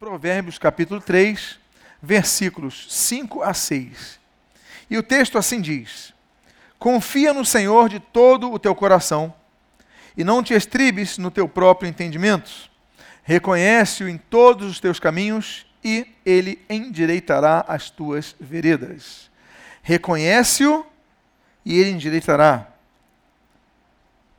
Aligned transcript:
Provérbios 0.00 0.56
capítulo 0.56 0.98
3, 0.98 1.58
versículos 2.00 2.86
5 2.88 3.42
a 3.42 3.52
6. 3.52 4.18
E 4.88 4.96
o 4.96 5.02
texto 5.02 5.36
assim 5.36 5.60
diz: 5.60 6.14
Confia 6.78 7.34
no 7.34 7.44
Senhor 7.44 7.86
de 7.90 8.00
todo 8.00 8.50
o 8.50 8.58
teu 8.58 8.74
coração, 8.74 9.34
e 10.16 10.24
não 10.24 10.42
te 10.42 10.54
estribes 10.54 11.18
no 11.18 11.30
teu 11.30 11.46
próprio 11.46 11.86
entendimento. 11.86 12.50
Reconhece-o 13.22 14.08
em 14.08 14.16
todos 14.16 14.70
os 14.70 14.80
teus 14.80 14.98
caminhos, 14.98 15.66
e 15.84 16.06
ele 16.24 16.64
endireitará 16.70 17.62
as 17.68 17.90
tuas 17.90 18.34
veredas. 18.40 19.30
Reconhece-o, 19.82 20.86
e 21.62 21.78
ele 21.78 21.90
endireitará. 21.90 22.68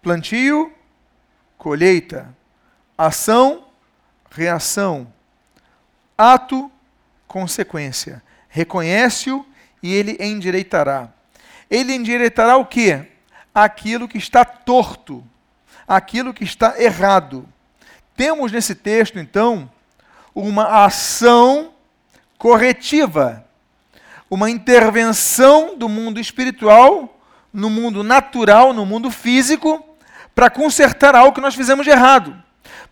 Plantio, 0.01 0.73
colheita. 1.55 2.35
Ação, 2.97 3.67
reação 4.31 5.13
ato, 6.21 6.71
consequência. 7.27 8.21
Reconhece-o 8.49 9.45
e 9.81 9.93
ele 9.93 10.17
endireitará. 10.19 11.09
Ele 11.69 11.93
endireitará 11.93 12.57
o 12.57 12.65
quê? 12.65 13.07
Aquilo 13.53 14.07
que 14.07 14.17
está 14.17 14.45
torto, 14.45 15.23
aquilo 15.87 16.33
que 16.33 16.43
está 16.43 16.79
errado. 16.81 17.47
Temos 18.15 18.51
nesse 18.51 18.75
texto, 18.75 19.17
então, 19.17 19.69
uma 20.35 20.85
ação 20.85 21.73
corretiva, 22.37 23.45
uma 24.29 24.49
intervenção 24.49 25.77
do 25.77 25.89
mundo 25.89 26.19
espiritual 26.19 27.17
no 27.53 27.69
mundo 27.69 28.03
natural, 28.03 28.73
no 28.73 28.85
mundo 28.85 29.11
físico, 29.11 29.85
para 30.33 30.49
consertar 30.49 31.15
algo 31.15 31.33
que 31.33 31.41
nós 31.41 31.55
fizemos 31.55 31.85
de 31.85 31.91
errado. 31.91 32.41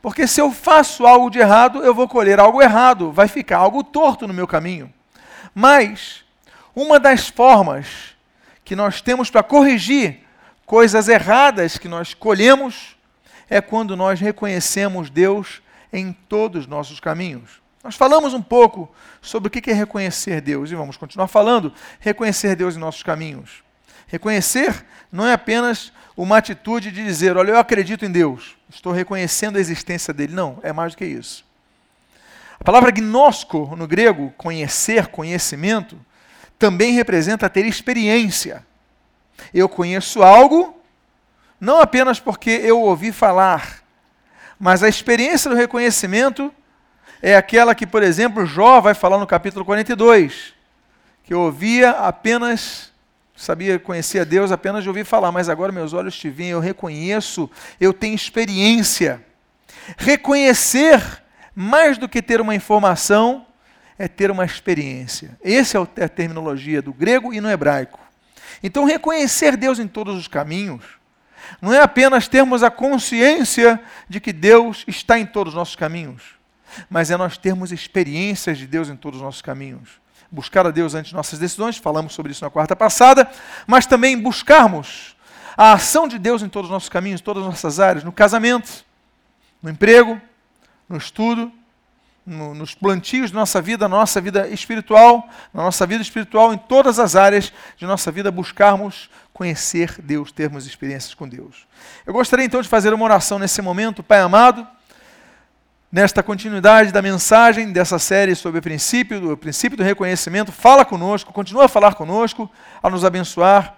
Porque 0.02 0.26
se 0.26 0.39
eu 0.39 0.52
faço 0.52 1.05
algo 1.05 1.30
de 1.30 1.39
errado, 1.39 1.84
eu 1.84 1.94
vou 1.94 2.08
colher 2.08 2.39
algo 2.39 2.62
errado, 2.62 3.12
vai 3.12 3.27
ficar 3.27 3.58
algo 3.58 3.84
torto 3.84 4.27
no 4.27 4.34
meu 4.34 4.48
caminho. 4.48 4.94
Mas 5.53 6.23
uma 6.75 7.00
das 7.00 7.28
formas 7.28 8.16
que 8.64 8.75
nós 8.75 9.02
temos 9.02 9.30
para 9.30 9.44
corrigir 9.44 10.20
coisas 10.66 11.08
erradas 11.09 11.77
que 11.77 11.88
nós 11.88 12.14
colhemos 12.14 12.95
é 13.50 13.59
quando 13.59 13.97
nós 13.97 14.20
reconhecemos 14.20 15.09
Deus 15.09 15.61
em 15.92 16.14
todos 16.14 16.61
os 16.61 16.67
nossos 16.67 17.00
caminhos. 17.00 17.59
Nós 17.83 17.95
falamos 17.95 18.33
um 18.33 18.42
pouco 18.42 18.94
sobre 19.22 19.47
o 19.47 19.52
que 19.52 19.72
é 19.72 19.73
reconhecer 19.73 20.42
Deus 20.42 20.70
e 20.70 20.75
vamos 20.75 20.97
continuar 20.97 21.27
falando. 21.27 21.73
Reconhecer 22.00 22.55
Deus 22.55 22.75
em 22.75 22.80
nossos 22.80 23.03
caminhos. 23.03 23.64
Reconhecer 24.08 24.86
não 25.11 25.25
é 25.25 25.33
apenas 25.33 25.92
uma 26.22 26.38
atitude 26.38 26.92
de 26.92 27.02
dizer, 27.02 27.38
olha, 27.38 27.52
eu 27.52 27.58
acredito 27.58 28.03
em 28.03 28.12
Deus, 28.12 28.58
estou 28.70 28.92
reconhecendo 28.92 29.56
a 29.56 29.59
existência 29.62 30.14
dele. 30.14 30.34
Não, 30.34 30.59
é 30.61 30.73
mais 30.73 30.92
do 30.92 30.98
que 30.98 31.06
isso. 31.06 31.45
A 32.59 32.64
palavra 32.64 32.92
gnosco, 32.92 33.73
no 33.78 33.88
grego, 33.88 34.34
conhecer, 34.36 35.08
conhecimento, 35.08 35.98
também 36.58 36.92
representa 36.92 37.50
ter 37.50 37.66
experiência. 37.66 38.66
Eu 39.53 39.70
conheço 39.70 40.22
algo, 40.22 40.78
não 41.58 41.80
apenas 41.80 42.20
porque 42.20 42.50
eu 42.50 42.81
ouvi 42.81 43.14
falar, 43.14 43.81
mas 44.59 44.83
a 44.83 44.89
experiência 44.89 45.50
do 45.50 45.56
reconhecimento 45.56 46.54
é 47.22 47.38
aquela 47.38 47.73
que, 47.73 47.88
por 47.88 48.04
exemplo, 48.04 48.45
Jó 48.45 48.81
vai 48.81 48.94
falar 48.94 49.20
no 49.20 49.28
capítulo 49.28 49.64
42, 49.64 50.54
que 51.23 51.33
eu 51.33 51.39
ouvia 51.39 51.92
apenas 51.92 52.89
sabia, 53.40 53.80
conhecia 53.80 54.26
Deus 54.26 54.52
apenas 54.52 54.84
de 54.84 54.90
ouvir 54.90 55.06
falar, 55.06 55.32
mas 55.32 55.48
agora 55.48 55.72
meus 55.72 55.94
olhos 55.94 56.18
te 56.18 56.30
veem, 56.30 56.50
eu 56.50 56.59
reconheço, 56.59 57.50
eu 57.80 57.94
tenho 57.94 58.14
experiência. 58.14 59.26
Reconhecer, 59.98 61.02
mais 61.56 61.98
do 61.98 62.10
que 62.10 62.22
ter 62.22 62.42
uma 62.42 62.54
informação, 62.54 63.48
é 63.98 64.10
ter 64.10 64.30
uma 64.30 64.44
experiência. 64.44 65.38
Essa 65.42 65.78
é 65.95 66.04
a 66.04 66.10
terminologia 66.10 66.82
do 66.82 66.92
grego 66.92 67.34
e 67.34 67.40
no 67.40 67.50
hebraico. 67.50 68.00
Então, 68.62 68.84
reconhecer 68.84 69.56
Deus 69.56 69.80
em 69.80 69.88
todos 69.88 70.17
os 70.17 70.28
caminhos 70.28 70.83
não 71.61 71.73
é 71.73 71.82
apenas 71.82 72.28
termos 72.28 72.61
a 72.61 72.70
consciência 72.70 73.82
de 74.10 74.20
que 74.20 74.33
Deus 74.33 74.83
está 74.86 75.17
em 75.17 75.26
todos 75.26 75.54
os 75.54 75.58
nossos 75.58 75.78
caminhos, 75.78 76.36
mas 76.89 77.10
é 77.10 77.16
nós 77.16 77.38
termos 77.38 77.72
experiências 77.72 78.58
de 78.58 78.67
Deus 78.67 78.89
em 78.89 78.98
todos 78.98 79.20
os 79.20 79.23
nossos 79.23 79.42
caminhos 79.42 79.99
buscar 80.32 80.66
a 80.66 80.72
Deus 80.72 80.94
antes 80.94 81.10
de 81.10 81.16
nossas 81.16 81.40
decisões, 81.40 81.78
falamos 81.78 82.14
sobre 82.14 82.32
isso 82.32 82.44
na 82.44 82.50
quarta 82.50 82.76
passada, 82.76 83.30
mas 83.66 83.86
também 83.86 84.17
buscarmos 84.17 85.16
a 85.58 85.73
ação 85.73 86.08
de 86.08 86.17
Deus 86.17 86.42
em 86.42 86.50
todos 86.50 86.70
os 86.70 86.73
nossos 86.73 86.90
caminhos, 86.90 87.22
em 87.22 87.23
todas 87.23 87.44
as 87.44 87.50
nossas 87.50 87.80
áreas, 87.80 88.04
no 88.04 88.12
casamento, 88.12 88.86
no 89.62 89.70
emprego, 89.70 90.22
no 90.88 90.98
estudo, 90.98 91.52
no, 92.26 92.54
nos 92.54 92.76
plantios 92.76 93.32
de 93.32 93.36
nossa 93.36 93.62
vida, 93.62 93.88
na 93.88 93.98
nossa 93.98 94.22
vida 94.22 94.48
espiritual, 94.48 95.28
na 95.54 95.64
nossa 95.64 95.86
vida 95.86 96.02
espiritual, 96.02 96.54
em 96.54 96.58
todas 96.58 97.00
as 97.00 97.16
áreas 97.16 97.52
de 97.76 97.86
nossa 97.86 98.11
vida, 98.11 98.32
buscarmos 98.32 99.10
conhecer 99.34 99.96
Deus, 100.02 100.32
termos 100.32 100.66
experiências 100.66 101.14
com 101.14 101.28
Deus. 101.28 101.67
Eu 102.06 102.14
gostaria 102.14 102.46
então 102.46 102.61
de 102.61 102.70
fazer 102.70 102.94
uma 102.94 103.06
oração 103.06 103.40
nesse 103.40 103.61
momento, 103.61 104.04
Pai 104.04 104.20
amado 104.20 104.67
nesta 105.92 106.22
continuidade 106.22 106.92
da 106.92 107.02
mensagem 107.02 107.72
dessa 107.72 107.98
série 107.98 108.36
sobre 108.36 108.60
o 108.60 108.61
princípio, 108.61 109.20
do 109.20 109.38
princípio 109.38 109.77
do 109.77 109.83
reconhecimento, 109.83 110.52
fala 110.52 110.86
conosco, 110.86 111.33
continua 111.33 111.66
a 111.66 111.70
falar 111.70 111.95
conosco, 111.95 112.50
a 112.82 112.89
nos 112.89 113.04
abençoar. 113.04 113.76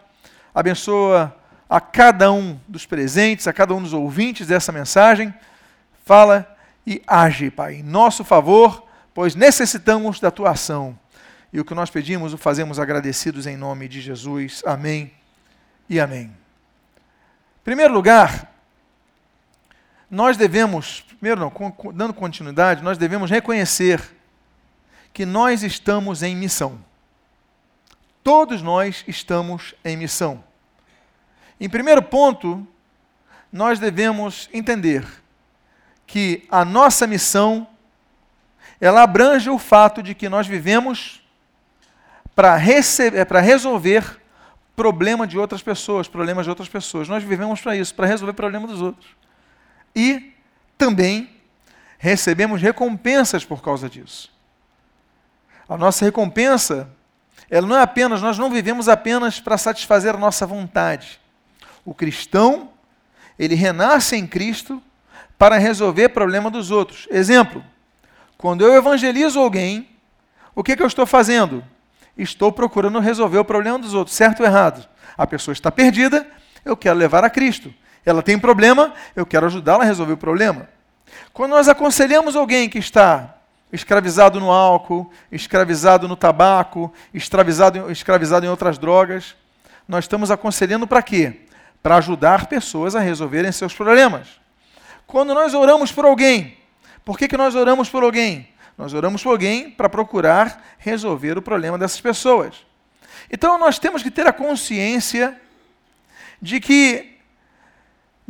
Abençoa 0.54 1.34
a 1.70 1.80
cada 1.80 2.32
um 2.32 2.60
dos 2.68 2.86
presentes, 2.86 3.48
a 3.48 3.54
cada 3.54 3.74
um 3.74 3.82
dos 3.82 3.94
ouvintes 3.94 4.48
dessa 4.48 4.72
mensagem. 4.72 5.34
Fala 6.06 6.58
e 6.86 7.02
age, 7.08 7.50
Pai, 7.50 7.76
em 7.76 7.84
nosso 7.84 8.26
favor, 8.26 8.86
pois 9.14 9.36
necessitamos 9.36 10.20
da 10.20 10.30
tua 10.30 10.52
ação. 10.52 10.98
E 11.54 11.60
o 11.60 11.66
que 11.66 11.74
nós 11.74 11.90
pedimos 11.90 12.34
o 12.34 12.38
fazemos 12.38 12.80
agradecidos 12.80 13.48
em 13.48 13.56
nome 13.56 13.88
de 13.88 14.02
Jesus. 14.02 14.62
Amém 14.66 15.12
e 15.90 16.00
amém. 16.00 16.24
Em 16.24 17.64
primeiro 17.64 17.94
lugar, 17.94 18.51
nós 20.12 20.36
devemos, 20.36 21.06
primeiro 21.18 21.40
não, 21.40 21.94
dando 21.94 22.14
continuidade, 22.14 22.84
nós 22.84 22.98
devemos 22.98 23.32
reconhecer 23.32 24.02
que 25.14 25.26
nós 25.26 25.64
estamos 25.64 26.22
em 26.22 26.36
missão. 26.36 26.78
Todos 28.22 28.62
nós 28.62 29.06
estamos 29.08 29.74
em 29.86 29.96
missão. 29.96 30.44
Em 31.58 31.70
primeiro 31.70 32.02
ponto, 32.02 32.68
nós 33.50 33.80
devemos 33.80 34.50
entender 34.54 35.08
que 36.06 36.46
a 36.52 36.66
nossa 36.66 37.08
missão 37.08 37.66
ela 38.82 39.04
abrange 39.04 39.50
o 39.50 39.58
fato 39.58 40.04
de 40.04 40.14
que 40.14 40.28
nós 40.28 40.46
vivemos 40.46 41.24
para 42.36 42.58
resolver 42.58 44.20
problema 44.76 45.26
de 45.26 45.38
outras 45.38 45.64
pessoas, 45.64 46.10
problemas 46.10 46.46
de 46.46 46.50
outras 46.50 46.68
pessoas. 46.68 47.08
Nós 47.08 47.24
vivemos 47.24 47.62
para 47.62 47.78
isso, 47.78 47.96
para 47.96 48.08
resolver 48.08 48.34
problema 48.34 48.68
dos 48.68 48.82
outros 48.82 49.22
e 49.96 50.34
também 50.78 51.30
recebemos 51.98 52.62
recompensas 52.62 53.46
por 53.46 53.62
causa 53.62 53.90
disso. 53.90 54.32
A 55.70 55.78
nossa 55.78 56.04
recompensa, 56.04 56.90
ela 57.50 57.68
não 57.68 57.78
é 57.78 57.82
apenas, 57.82 58.22
nós 58.22 58.38
não 58.38 58.50
vivemos 58.50 58.90
apenas 58.90 59.40
para 59.40 59.58
satisfazer 59.58 60.16
a 60.16 60.18
nossa 60.18 60.46
vontade. 60.46 61.20
O 61.86 61.94
cristão, 61.94 62.72
ele 63.38 63.56
renasce 63.56 64.16
em 64.16 64.28
Cristo 64.28 64.82
para 65.38 65.58
resolver 65.58 66.10
problema 66.10 66.50
dos 66.50 66.72
outros. 66.72 67.08
Exemplo, 67.10 67.64
quando 68.38 68.64
eu 68.64 68.74
evangelizo 68.74 69.40
alguém, 69.40 69.90
o 70.56 70.64
que, 70.64 70.76
que 70.76 70.84
eu 70.84 70.88
estou 70.88 71.06
fazendo? 71.06 71.64
Estou 72.18 72.52
procurando 72.52 73.00
resolver 73.00 73.38
o 73.38 73.46
problema 73.46 73.80
dos 73.80 73.94
outros, 73.94 74.16
certo 74.16 74.42
ou 74.42 74.46
errado? 74.46 74.88
A 75.18 75.26
pessoa 75.26 75.54
está 75.54 75.72
perdida, 75.72 76.28
eu 76.66 76.76
quero 76.76 76.98
levar 76.98 77.24
a 77.24 77.30
Cristo. 77.30 77.74
Ela 78.06 78.22
tem 78.24 78.38
problema, 78.38 78.94
eu 79.16 79.26
quero 79.26 79.46
ajudá-la 79.46 79.84
a 79.84 79.88
resolver 79.88 80.14
o 80.14 80.18
problema. 80.18 80.68
Quando 81.34 81.52
nós 81.52 81.68
aconselhamos 81.68 82.36
alguém 82.36 82.70
que 82.70 82.80
está 82.80 83.36
escravizado 83.72 84.40
no 84.40 84.52
álcool, 84.52 85.12
escravizado 85.32 86.08
no 86.08 86.16
tabaco, 86.16 86.92
escravizado, 87.14 87.92
escravizado 87.92 88.46
em 88.46 88.50
outras 88.50 88.78
drogas, 88.78 89.36
nós 89.88 90.06
estamos 90.06 90.30
aconselhando 90.30 90.86
para 90.86 91.02
quê? 91.02 91.42
Para 91.82 91.98
ajudar 91.98 92.48
pessoas 92.48 92.96
a 92.96 93.00
resolverem 93.00 93.52
seus 93.52 93.74
problemas. 93.74 94.28
Quando 95.08 95.34
nós 95.34 95.54
oramos 95.54 95.92
por 95.92 96.06
alguém, 96.06 96.58
por 97.04 97.18
que, 97.18 97.28
que 97.28 97.38
nós 97.38 97.56
oramos 97.56 97.90
por 97.90 98.04
alguém? 98.04 98.50
Nós 98.78 98.94
oramos 98.94 99.22
por 99.22 99.32
alguém 99.32 99.70
para 99.70 99.90
procurar 99.90 100.76
resolver 100.78 101.38
o 101.38 101.42
problema 101.42 101.78
dessas 101.78 102.02
pessoas. 102.02 102.56
Então 103.32 103.58
nós 103.58 103.80
temos 103.80 104.04
que 104.04 104.12
ter 104.12 104.28
a 104.28 104.34
consciência 104.34 105.40
de 106.42 106.60
que 106.60 107.11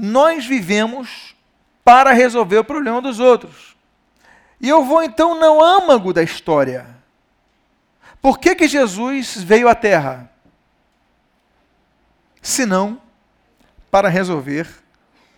nós 0.02 0.48
vivemos 0.48 1.36
para 1.84 2.12
resolver 2.12 2.58
o 2.58 2.64
problema 2.64 3.00
dos 3.00 3.20
outros. 3.20 3.76
E 4.60 4.68
eu 4.68 4.84
vou 4.84 5.04
então 5.04 5.40
no 5.40 5.64
âmago 5.64 6.12
da 6.12 6.24
história. 6.24 6.88
Por 8.20 8.40
que, 8.40 8.56
que 8.56 8.68
Jesus 8.68 9.38
veio 9.38 9.70
à 9.70 9.76
Terra? 9.76 10.28
Senão 12.42 13.00
para 13.92 14.10
resolver 14.10 14.68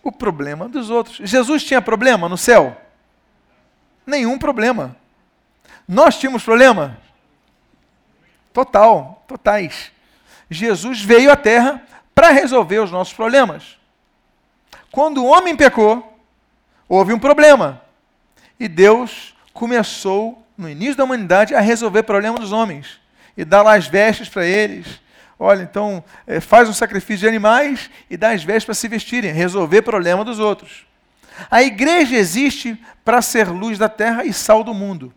o 0.02 0.10
problema 0.10 0.66
dos 0.66 0.88
outros. 0.88 1.16
Jesus 1.16 1.62
tinha 1.62 1.82
problema 1.82 2.26
no 2.26 2.38
céu? 2.38 2.74
Nenhum 4.06 4.38
problema. 4.38 4.96
Nós 5.86 6.18
tínhamos 6.18 6.42
problema? 6.42 6.96
Total, 8.50 9.22
totais. 9.28 9.92
Jesus 10.48 11.02
veio 11.02 11.30
à 11.30 11.36
Terra 11.36 11.82
para 12.14 12.30
resolver 12.30 12.78
os 12.78 12.90
nossos 12.90 13.12
problemas. 13.12 13.83
Quando 14.94 15.24
o 15.24 15.26
homem 15.26 15.56
pecou, 15.56 16.16
houve 16.88 17.12
um 17.12 17.18
problema. 17.18 17.82
E 18.60 18.68
Deus 18.68 19.34
começou, 19.52 20.46
no 20.56 20.68
início 20.68 20.94
da 20.94 21.02
humanidade, 21.02 21.52
a 21.52 21.58
resolver 21.58 21.98
o 21.98 22.04
problema 22.04 22.38
dos 22.38 22.52
homens. 22.52 23.00
E 23.36 23.44
dar 23.44 23.62
lá 23.62 23.74
as 23.74 23.88
vestes 23.88 24.28
para 24.28 24.46
eles. 24.46 25.00
Olha, 25.36 25.64
então, 25.64 26.04
é, 26.24 26.38
faz 26.38 26.68
um 26.68 26.72
sacrifício 26.72 27.22
de 27.22 27.26
animais 27.26 27.90
e 28.08 28.16
dá 28.16 28.30
as 28.30 28.44
vestes 28.44 28.66
para 28.66 28.74
se 28.74 28.86
vestirem. 28.86 29.32
Resolver 29.32 29.80
o 29.80 29.82
problema 29.82 30.24
dos 30.24 30.38
outros. 30.38 30.86
A 31.50 31.60
igreja 31.60 32.14
existe 32.14 32.80
para 33.04 33.20
ser 33.20 33.48
luz 33.48 33.76
da 33.76 33.88
terra 33.88 34.24
e 34.24 34.32
sal 34.32 34.62
do 34.62 34.72
mundo. 34.72 35.12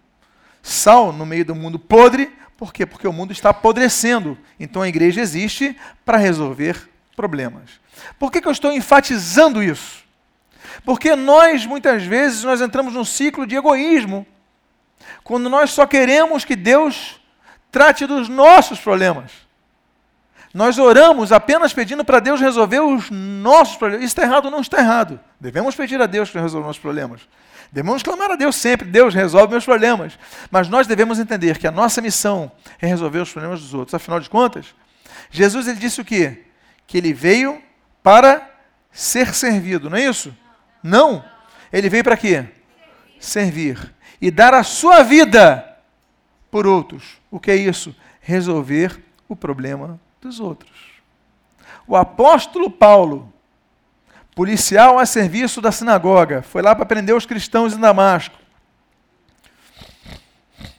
Sal 0.64 1.14
no 1.14 1.24
meio 1.24 1.46
do 1.46 1.54
mundo 1.54 1.78
podre, 1.78 2.36
por 2.58 2.74
quê? 2.74 2.84
Porque 2.84 3.08
o 3.08 3.14
mundo 3.14 3.32
está 3.32 3.52
apodrecendo. 3.52 4.36
Então 4.60 4.82
a 4.82 4.90
igreja 4.90 5.22
existe 5.22 5.78
para 6.04 6.18
resolver 6.18 6.90
problemas. 7.18 7.82
Por 8.18 8.32
que, 8.32 8.40
que 8.40 8.48
eu 8.48 8.52
estou 8.52 8.72
enfatizando 8.72 9.62
isso? 9.62 10.06
Porque 10.86 11.16
nós, 11.16 11.66
muitas 11.66 12.04
vezes, 12.04 12.44
nós 12.44 12.62
entramos 12.62 12.94
num 12.94 13.04
ciclo 13.04 13.46
de 13.46 13.56
egoísmo, 13.56 14.26
quando 15.24 15.50
nós 15.50 15.72
só 15.72 15.86
queremos 15.86 16.46
que 16.46 16.56
Deus 16.56 17.20
trate 17.72 18.06
dos 18.06 18.30
nossos 18.30 18.80
problemas. 18.80 19.32
Nós 20.54 20.78
oramos 20.78 21.32
apenas 21.32 21.74
pedindo 21.74 22.06
para 22.06 22.20
Deus 22.20 22.40
resolver 22.40 22.80
os 22.80 23.10
nossos 23.10 23.76
problemas. 23.76 24.06
Isso 24.06 24.12
está 24.12 24.24
errado? 24.24 24.50
Não 24.50 24.62
está 24.62 24.80
errado. 24.80 25.20
Devemos 25.40 25.76
pedir 25.76 26.02
a 26.02 26.06
Deus 26.06 26.30
para 26.30 26.42
resolver 26.42 26.64
os 26.64 26.68
nossos 26.68 26.82
problemas. 26.82 27.22
Devemos 27.72 28.02
clamar 28.02 28.32
a 28.32 28.36
Deus 28.36 28.56
sempre, 28.56 28.88
Deus 28.88 29.14
resolve 29.14 29.52
meus 29.52 29.66
problemas. 29.66 30.18
Mas 30.50 30.70
nós 30.70 30.88
devemos 30.88 31.20
entender 31.20 31.58
que 31.58 31.68
a 31.68 31.72
nossa 31.72 32.02
missão 32.02 32.52
é 32.82 32.88
resolver 32.88 33.20
os 33.20 33.32
problemas 33.32 33.60
dos 33.60 33.74
outros. 33.74 33.94
Afinal 33.94 34.20
de 34.20 34.30
contas, 34.30 34.68
Jesus 35.30 35.68
ele 35.68 35.78
disse 35.78 36.00
o 36.00 36.06
quê? 36.06 36.47
Que 36.88 36.98
ele 36.98 37.14
veio 37.14 37.62
para 38.02 38.50
ser 38.92 39.36
servido, 39.36 39.90
não 39.90 39.98
é 39.98 40.06
isso? 40.06 40.36
Não. 40.82 41.24
Ele 41.72 41.90
veio 41.90 42.04
para 42.04 42.18
quê? 42.18 42.46
Servir. 43.20 43.94
E 44.20 44.32
dar 44.32 44.54
a 44.54 44.64
sua 44.64 45.04
vida 45.04 45.78
por 46.50 46.66
outros. 46.66 47.18
O 47.30 47.40
que 47.40 47.52
é 47.52 47.56
isso? 47.56 47.96
Resolver 48.22 49.00
o 49.28 49.36
problema 49.36 50.00
dos 50.20 50.40
outros. 50.40 50.72
O 51.86 51.96
apóstolo 51.96 52.70
Paulo, 52.70 53.32
policial 54.36 54.98
a 55.00 55.06
serviço 55.06 55.62
da 55.62 55.72
sinagoga, 55.72 56.42
foi 56.42 56.62
lá 56.62 56.76
para 56.76 56.86
prender 56.86 57.16
os 57.16 57.26
cristãos 57.26 57.74
em 57.74 57.80
Damasco. 57.80 58.38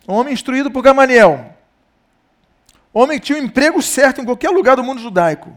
Homem 0.06 0.32
instruído 0.32 0.70
por 0.70 0.82
Gamaliel. 0.82 1.54
Homem 2.92 3.18
que 3.18 3.26
tinha 3.26 3.38
um 3.38 3.44
emprego 3.44 3.80
certo 3.82 4.20
em 4.20 4.24
qualquer 4.24 4.50
lugar 4.50 4.74
do 4.74 4.82
mundo 4.82 5.00
judaico. 5.00 5.54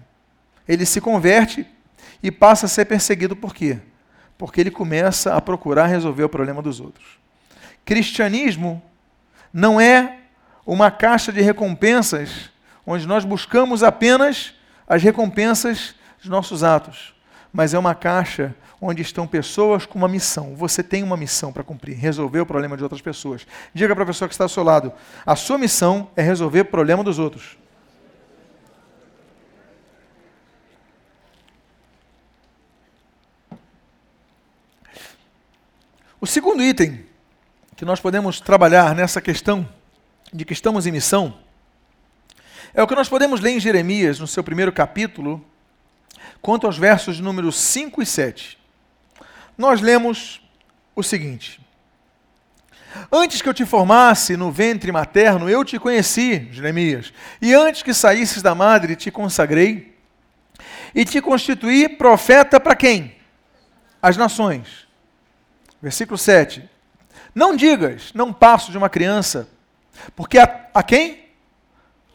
Ele 0.72 0.86
se 0.86 1.02
converte 1.02 1.68
e 2.24 2.32
passa 2.32 2.66
a 2.66 2.70
ser 2.70 2.86
perseguido 2.86 3.36
por 3.36 3.54
quê? 3.54 3.78
Porque 4.38 4.62
ele 4.62 4.72
começa 4.72 5.36
a 5.36 5.42
procurar 5.42 5.88
resolver 5.88 6.24
o 6.24 6.30
problema 6.30 6.62
dos 6.62 6.80
outros. 6.80 7.20
Cristianismo 7.84 8.82
não 9.52 9.82
é 9.82 10.20
uma 10.66 10.90
caixa 10.90 11.30
de 11.30 11.42
recompensas 11.42 12.50
onde 12.88 13.06
nós 13.06 13.26
buscamos 13.26 13.84
apenas 13.84 14.54
as 14.88 15.04
recompensas 15.04 15.94
dos 16.22 16.30
nossos 16.30 16.64
atos, 16.64 17.14
mas 17.52 17.74
é 17.74 17.80
uma 17.80 17.94
caixa 17.94 18.56
onde 18.80 19.02
estão 19.02 19.28
pessoas 19.28 19.86
com 19.86 20.00
uma 20.00 20.08
missão. 20.08 20.56
Você 20.56 20.82
tem 20.82 21.04
uma 21.04 21.18
missão 21.18 21.52
para 21.52 21.66
cumprir, 21.66 21.98
resolver 21.98 22.40
o 22.40 22.46
problema 22.46 22.78
de 22.78 22.84
outras 22.84 23.02
pessoas. 23.02 23.46
Diga 23.74 23.94
para 23.94 24.06
a 24.06 24.08
pessoa 24.08 24.30
que 24.30 24.34
está 24.34 24.46
ao 24.46 24.50
seu 24.50 24.64
lado: 24.64 24.94
a 25.26 25.36
sua 25.36 25.58
missão 25.58 26.10
é 26.16 26.22
resolver 26.22 26.62
o 26.62 26.66
problema 26.66 27.04
dos 27.04 27.20
outros. 27.20 27.60
O 36.24 36.28
segundo 36.28 36.62
item 36.62 37.04
que 37.76 37.84
nós 37.84 38.00
podemos 38.00 38.40
trabalhar 38.40 38.94
nessa 38.94 39.20
questão 39.20 39.68
de 40.32 40.46
que 40.46 40.54
estamos 40.54 40.86
em 40.86 40.92
missão 40.92 41.36
é 42.76 42.84
o 42.84 42.86
que 42.86 42.94
nós 42.94 43.10
podemos 43.10 43.42
ler 43.42 43.54
em 43.54 43.60
Jeremias, 43.60 44.20
no 44.20 44.28
seu 44.28 44.44
primeiro 44.44 44.72
capítulo, 44.72 45.44
quanto 46.40 46.68
aos 46.68 46.78
versos 46.78 47.20
números 47.20 47.56
5 47.56 48.04
e 48.04 48.06
7. 48.06 48.60
Nós 49.58 49.82
lemos 49.82 50.40
o 50.96 51.02
seguinte: 51.02 51.60
Antes 53.12 53.42
que 53.42 53.50
eu 53.50 53.54
te 53.54 53.66
formasse 53.66 54.38
no 54.38 54.52
ventre 54.52 54.92
materno, 54.92 55.50
eu 55.50 55.66
te 55.66 55.80
conheci, 55.80 56.48
Jeremias, 56.52 57.12
e 57.42 57.52
antes 57.56 57.82
que 57.82 57.96
saísses 57.96 58.44
da 58.44 58.54
madre, 58.54 58.96
te 58.96 59.10
consagrei, 59.10 59.98
e 60.94 61.04
te 61.04 61.20
constituí 61.20 61.90
profeta 61.90 62.60
para 62.60 62.76
quem? 62.76 63.16
As 64.00 64.16
nações. 64.18 64.91
Versículo 65.82 66.18
7. 66.18 66.70
Não 67.34 67.56
digas, 67.56 68.12
não 68.14 68.32
passo 68.32 68.72
de 68.72 68.78
uma 68.78 68.90
criança, 68.90 69.48
porque 70.16 70.38
a, 70.38 70.68
a 70.74 70.84
quem? 70.84 71.30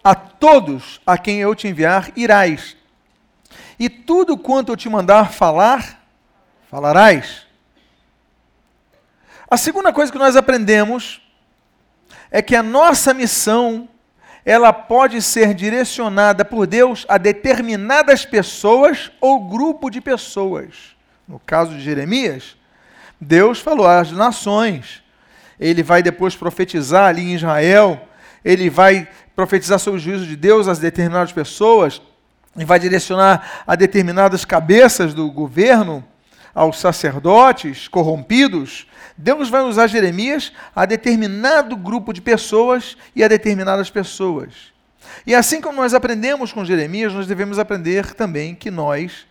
A 0.05 0.15
todos 0.15 1.01
a 1.07 1.19
quem 1.19 1.41
eu 1.41 1.55
te 1.55 1.67
enviar 1.67 2.11
irás. 2.17 2.77
E 3.79 3.89
tudo 3.89 4.39
quanto 4.39 4.73
eu 4.73 4.77
te 4.77 4.89
mandar 4.89 5.33
falar, 5.33 6.07
falarás. 6.71 7.47
A 9.49 9.57
segunda 9.57 9.93
coisa 9.93 10.13
que 10.13 10.19
nós 10.19 10.37
aprendemos 10.37 11.23
é 12.31 12.43
que 12.43 12.57
a 12.57 12.63
nossa 12.63 13.15
missão 13.15 13.89
ela 14.45 14.73
pode 14.73 15.21
ser 15.21 15.55
direcionada 15.55 16.45
por 16.45 16.67
Deus 16.67 17.05
a 17.09 17.19
determinadas 17.19 18.25
pessoas 18.25 19.11
ou 19.21 19.49
grupo 19.49 19.91
de 19.91 20.01
pessoas. 20.01 20.95
No 21.27 21.41
caso 21.41 21.73
de 21.73 21.81
Jeremias, 21.81 22.57
Deus 23.21 23.61
falou 23.61 23.87
às 23.87 24.11
nações. 24.13 25.03
Ele 25.59 25.83
vai 25.83 26.03
depois 26.03 26.37
profetizar 26.37 27.09
ali 27.09 27.23
em 27.23 27.35
Israel, 27.35 28.09
ele 28.45 28.69
vai 28.69 29.09
profetizar 29.35 29.79
sobre 29.79 29.99
o 29.99 30.03
juízo 30.03 30.27
de 30.27 30.37
Deus 30.37 30.69
às 30.69 30.79
determinadas 30.79 31.33
pessoas 31.33 32.01
e 32.57 32.65
vai 32.65 32.79
direcionar 32.79 33.65
a 33.67 33.75
determinadas 33.75 34.45
cabeças 34.45 35.13
do 35.13 35.31
governo, 35.31 36.05
aos 36.57 36.81
sacerdotes 36.81 37.87
corrompidos, 37.87 38.87
Deus 39.15 39.51
vai 39.51 39.61
usar 39.61 39.89
Jeremias 39.89 40.51
a 40.75 40.87
determinado 40.87 41.77
grupo 41.77 42.15
de 42.15 42.23
pessoas 42.23 42.97
e 43.15 43.23
a 43.23 43.29
determinadas 43.29 43.91
pessoas. 43.91 44.73
E 45.27 45.35
assim 45.35 45.61
como 45.61 45.83
nós 45.83 45.93
aprendemos 45.93 46.55
com 46.55 46.65
Jeremias, 46.65 47.13
nós 47.13 47.27
devemos 47.27 47.59
aprender 47.59 48.15
também 48.15 48.55
que 48.55 48.71
nós 48.71 49.27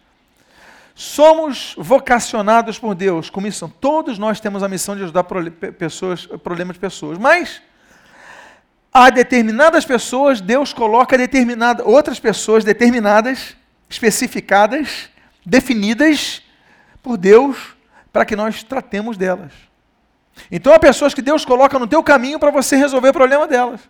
somos 0.95 1.75
vocacionados 1.77 2.79
por 2.79 2.95
Deus 2.95 3.29
com 3.29 3.41
missão. 3.41 3.69
Todos 3.69 4.17
nós 4.17 4.39
temos 4.39 4.63
a 4.63 4.69
missão 4.69 4.95
de 4.95 5.03
ajudar 5.03 5.25
pessoas, 5.77 6.25
problemas 6.25 6.75
de 6.75 6.79
pessoas, 6.79 7.17
mas 7.17 7.61
a 8.93 9.09
determinadas 9.09 9.83
pessoas, 9.83 10.39
Deus 10.39 10.71
coloca 10.71 11.17
determinada, 11.17 11.83
outras 11.83 12.17
pessoas 12.17 12.63
determinadas, 12.63 13.57
especificadas, 13.89 15.09
definidas 15.45 16.41
por 17.03 17.17
Deus 17.17 17.75
para 18.13 18.23
que 18.23 18.37
nós 18.37 18.63
tratemos 18.63 19.17
delas. 19.17 19.51
Então 20.49 20.73
há 20.73 20.79
pessoas 20.79 21.13
que 21.13 21.21
Deus 21.21 21.43
coloca 21.43 21.77
no 21.77 21.87
teu 21.87 22.01
caminho 22.01 22.39
para 22.39 22.51
você 22.51 22.77
resolver 22.77 23.09
o 23.09 23.13
problema 23.13 23.45
delas. 23.45 23.81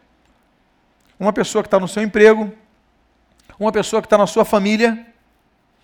Uma 1.19 1.31
pessoa 1.31 1.61
que 1.61 1.67
está 1.67 1.79
no 1.79 1.87
seu 1.87 2.01
emprego, 2.01 2.51
uma 3.59 3.71
pessoa 3.71 4.01
que 4.01 4.07
está 4.07 4.17
na 4.17 4.25
sua 4.25 4.43
família, 4.43 5.05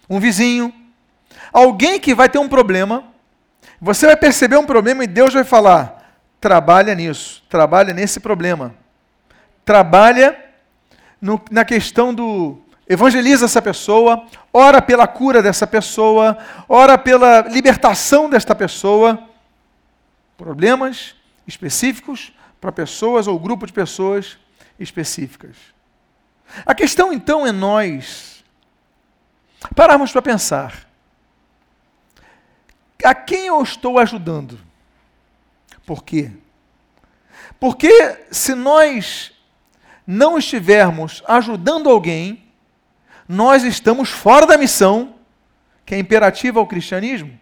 um 0.10 0.20
vizinho, 0.20 0.81
alguém 1.52 2.00
que 2.00 2.16
vai 2.16 2.30
ter 2.30 2.40
um 2.40 2.50
problema, 2.50 3.04
você 3.80 4.06
vai 4.06 4.16
perceber 4.16 4.58
um 4.58 4.66
problema 4.66 5.04
e 5.04 5.08
Deus 5.08 5.34
vai 5.34 5.44
falar: 5.44 6.16
trabalha 6.40 6.94
nisso, 6.96 7.44
trabalha 7.50 7.94
nesse 7.94 8.20
problema 8.20 8.76
trabalha 9.66 10.38
no, 11.22 11.42
na 11.50 11.64
questão 11.64 12.14
do 12.14 12.58
evangeliza 12.88 13.46
essa 13.46 13.62
pessoa, 13.62 14.28
ora 14.52 14.82
pela 14.82 15.08
cura 15.08 15.42
dessa 15.42 15.66
pessoa, 15.66 16.38
ora 16.68 16.98
pela 16.98 17.42
libertação 17.42 18.30
desta 18.30 18.54
pessoa. 18.54 19.28
Problemas 20.38 21.16
específicos 21.48 22.34
para 22.60 22.72
pessoas 22.72 23.28
ou 23.28 23.40
grupo 23.40 23.66
de 23.66 23.72
pessoas 23.72 24.38
específicas. 24.80 25.56
A 26.66 26.76
questão 26.76 27.14
então 27.14 27.48
é 27.48 27.52
nós 27.52 28.44
pararmos 29.76 30.12
para 30.12 30.22
pensar: 30.22 30.86
a 33.04 33.14
quem 33.14 33.48
eu 33.48 33.62
estou 33.62 34.00
ajudando? 34.00 34.60
Por 35.86 36.04
quê? 36.04 36.32
Porque 37.60 38.18
se 38.32 38.56
nós 38.56 39.32
não 40.06 40.38
estivermos 40.38 41.24
ajudando 41.28 41.90
alguém, 41.90 42.44
nós 43.28 43.64
estamos 43.64 44.10
fora 44.10 44.46
da 44.46 44.58
missão 44.58 45.16
que 45.86 45.96
é 45.96 46.00
imperativa 46.00 46.60
ao 46.60 46.68
cristianismo. 46.68 47.38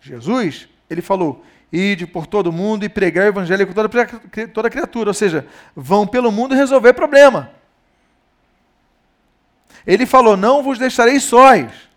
Jesus, 0.00 0.68
ele 0.88 1.02
falou: 1.02 1.44
ide 1.72 2.06
por 2.06 2.26
todo 2.26 2.52
mundo 2.52 2.84
e 2.84 2.88
pregar 2.88 3.26
o 3.26 3.28
evangelho 3.28 3.66
com 3.66 3.72
toda, 3.72 4.06
toda 4.52 4.70
criatura. 4.70 5.10
Ou 5.10 5.14
seja, 5.14 5.46
vão 5.74 6.06
pelo 6.06 6.32
mundo 6.32 6.54
resolver 6.54 6.92
problema. 6.92 7.50
Ele 9.86 10.06
falou: 10.06 10.36
Não 10.36 10.62
vos 10.62 10.78
deixarei 10.78 11.20
sós. 11.20 11.87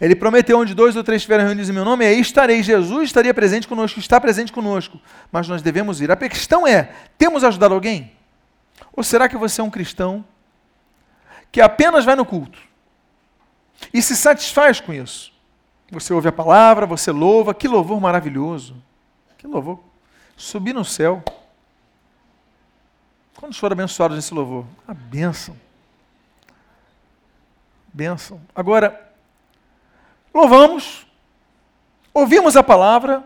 Ele 0.00 0.14
prometeu: 0.14 0.58
onde 0.58 0.74
dois 0.74 0.96
ou 0.96 1.04
três 1.04 1.22
estiverem 1.22 1.46
reunidos 1.46 1.68
em 1.68 1.72
meu 1.72 1.84
nome, 1.84 2.04
aí 2.04 2.20
estarei. 2.20 2.62
Jesus 2.62 3.04
estaria 3.04 3.34
presente 3.34 3.66
conosco, 3.66 3.98
está 3.98 4.20
presente 4.20 4.52
conosco. 4.52 5.00
Mas 5.30 5.48
nós 5.48 5.62
devemos 5.62 6.00
ir. 6.00 6.10
A 6.10 6.16
questão 6.16 6.66
é: 6.66 6.92
temos 7.18 7.44
ajudado 7.44 7.74
alguém? 7.74 8.12
Ou 8.92 9.02
será 9.02 9.28
que 9.28 9.36
você 9.36 9.60
é 9.60 9.64
um 9.64 9.70
cristão 9.70 10.24
que 11.50 11.60
apenas 11.60 12.04
vai 12.04 12.16
no 12.16 12.24
culto 12.24 12.58
e 13.92 14.00
se 14.00 14.16
satisfaz 14.16 14.80
com 14.80 14.92
isso? 14.92 15.32
Você 15.90 16.12
ouve 16.12 16.28
a 16.28 16.32
palavra, 16.32 16.86
você 16.86 17.10
louva, 17.10 17.52
que 17.52 17.68
louvor 17.68 18.00
maravilhoso. 18.00 18.82
Que 19.36 19.46
louvor. 19.46 19.78
Subir 20.36 20.72
no 20.72 20.84
céu. 20.84 21.22
Quando 23.36 23.54
foram 23.54 23.74
abençoados 23.74 24.16
nesse 24.16 24.32
louvor? 24.32 24.64
A 24.86 24.94
bênção. 24.94 25.54
Bênção. 27.92 28.40
Agora, 28.54 29.11
louvamos, 30.32 31.06
ouvimos 32.12 32.56
a 32.56 32.62
palavra, 32.62 33.24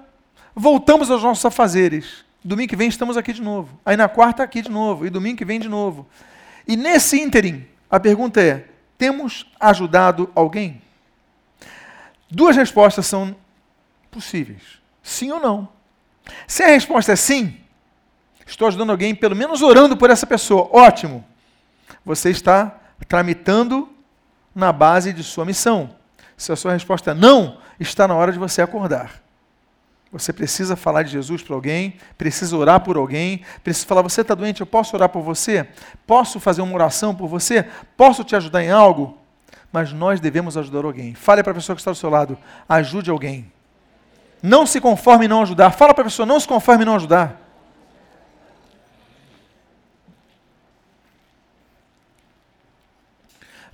voltamos 0.55 1.11
aos 1.11 1.23
nossos 1.23 1.45
afazeres. 1.45 2.25
Domingo 2.43 2.71
que 2.71 2.77
vem 2.77 2.89
estamos 2.89 3.17
aqui 3.17 3.33
de 3.33 3.43
novo. 3.43 3.79
Aí 3.85 3.97
na 3.97 4.09
quarta 4.09 4.43
aqui 4.43 4.63
de 4.63 4.71
novo. 4.71 5.07
E 5.07 5.11
domingo 5.11 5.37
que 5.37 5.45
vem 5.45 5.59
de 5.59 5.69
novo. 5.69 6.07
E 6.67 6.77
nesse 6.77 7.21
ínterim, 7.21 7.67
a 7.91 7.99
pergunta 7.99 8.41
é: 8.41 8.69
temos 8.97 9.47
ajudado 9.59 10.31
alguém? 10.35 10.81
Duas 12.31 12.57
respostas 12.57 13.07
são 13.07 13.35
possíveis: 14.11 14.63
sim 15.03 15.31
ou 15.31 15.41
não. 15.41 15.69
Se 16.47 16.63
a 16.63 16.69
resposta 16.69 17.13
é 17.13 17.17
sim, 17.17 17.57
estou 18.47 18.69
ajudando 18.69 18.91
alguém, 18.91 19.15
pelo 19.15 19.37
menos 19.37 19.63
orando 19.63 19.97
por 19.97 20.11
essa 20.11 20.27
pessoa, 20.27 20.69
ótimo. 20.73 21.25
Você 22.05 22.31
está 22.31 22.79
tramitando 23.09 23.89
na 24.55 24.73
base 24.73 25.13
de 25.13 25.23
sua 25.23 25.45
missão. 25.45 25.95
Se 26.37 26.53
a 26.53 26.57
sua 26.57 26.73
resposta 26.73 27.13
é 27.13 27.15
não, 27.15 27.59
está 27.81 28.07
na 28.07 28.15
hora 28.15 28.33
de 28.33 28.39
você 28.39 28.61
acordar. 28.61 29.23
Você 30.13 30.33
precisa 30.33 30.77
falar 30.77 31.03
de 31.03 31.11
Jesus 31.11 31.43
para 31.43 31.55
alguém, 31.55 31.97
precisa 32.17 32.57
orar 32.57 32.81
por 32.81 32.97
alguém, 32.97 33.43
precisa 33.63 33.87
falar: 33.87 34.03
você 34.03 34.21
está 34.21 34.35
doente, 34.35 34.61
eu 34.61 34.67
posso 34.67 34.95
orar 34.97 35.09
por 35.09 35.23
você? 35.23 35.67
Posso 36.07 36.39
fazer 36.39 36.63
uma 36.63 36.75
oração 36.75 37.15
por 37.15 37.29
você? 37.29 37.67
Posso 37.97 38.23
te 38.23 38.37
ajudar 38.37 38.63
em 38.63 38.71
algo? 38.71 39.19
Mas 39.73 39.93
nós 39.93 40.21
devemos 40.21 40.57
ajudar 40.57 40.85
alguém. 40.85 41.15
Fale 41.15 41.43
para 41.43 41.53
a 41.53 41.55
pessoa 41.55 41.75
que 41.75 41.81
está 41.81 41.91
do 41.91 41.97
seu 41.97 42.09
lado: 42.09 42.39
ajude 42.69 43.11
alguém. 43.11 43.53
Não 44.43 44.65
se 44.65 44.81
conforme 44.81 45.25
em 45.25 45.29
não 45.29 45.43
ajudar. 45.43 45.71
Fala 45.73 45.93
para 45.93 46.03
a 46.03 46.07
pessoa: 46.07 46.25
não 46.25 46.39
se 46.39 46.47
conforme 46.47 46.85
em 46.85 46.87
não 46.87 46.95
ajudar. 46.95 47.46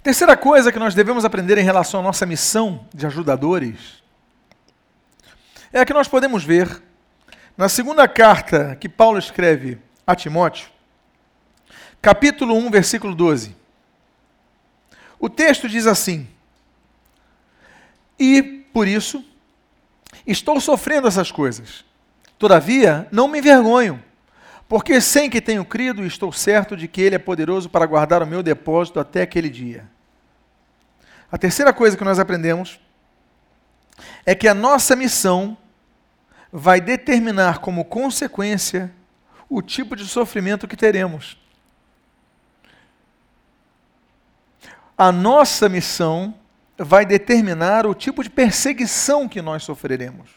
Terceira 0.03 0.37
coisa 0.37 0.73
que 0.73 0.81
nós 0.81 0.97
devemos 0.97 1.25
aprender 1.25 1.57
em 1.59 1.63
relação 1.65 2.01
à 2.01 2.03
nossa 2.03 2.27
missão 2.27 2.89
de 2.93 3.07
ajudadores 3.07 4.03
é 5.73 5.79
a 5.79 5.87
que 5.87 5.95
nós 5.95 6.09
podemos 6.09 6.43
ver 6.43 6.83
na 7.57 7.69
segunda 7.69 8.09
carta 8.09 8.75
que 8.75 8.89
Paulo 8.89 9.17
escreve 9.17 9.79
a 10.05 10.17
Timóteo, 10.17 10.69
capítulo 12.01 12.57
1, 12.57 12.71
versículo 12.73 13.15
12. 13.15 13.55
O 15.21 15.31
texto 15.31 15.69
diz 15.69 15.87
assim: 15.87 16.27
E 18.19 18.43
por 18.73 18.89
isso 18.89 19.25
estou 20.27 20.61
sofrendo 20.61 21.07
essas 21.07 21.31
coisas. 21.31 21.85
Todavia, 22.41 23.07
não 23.13 23.29
me 23.29 23.39
envergonho, 23.39 24.03
porque 24.73 25.03
sem 25.03 25.29
que 25.29 25.39
tenho 25.39 25.67
crido, 25.67 26.03
estou 26.03 26.33
certo 26.33 26.75
de 26.75 26.89
que 26.89 27.03
Ele 27.03 27.15
é 27.15 27.19
poderoso 27.19 27.69
para 27.69 27.85
guardar 27.85 28.23
o 28.23 28.27
meu 28.27 28.43
depósito 28.43 28.99
até 28.99 29.21
aquele 29.21 29.51
dia. 29.51 29.87
A 31.31 31.37
terceira 31.37 31.75
coisa 31.75 31.95
que 31.95 32.03
nós 32.03 32.19
aprendemos 32.19 32.81
é 34.25 34.35
que 34.35 34.49
a 34.49 34.55
nossa 34.55 34.97
missão 34.97 35.59
vai 36.51 36.81
determinar 36.81 37.59
como 37.59 37.85
consequência 37.85 38.91
o 39.47 39.61
tipo 39.61 39.95
de 39.95 40.09
sofrimento 40.09 40.67
que 40.67 40.75
teremos. 40.75 41.37
A 44.97 45.13
nossa 45.13 45.69
missão 45.69 46.35
vai 46.79 47.05
determinar 47.05 47.87
o 47.87 47.95
tipo 47.95 48.23
de 48.25 48.31
perseguição 48.31 49.29
que 49.29 49.43
nós 49.43 49.65
sofreremos. 49.65 50.31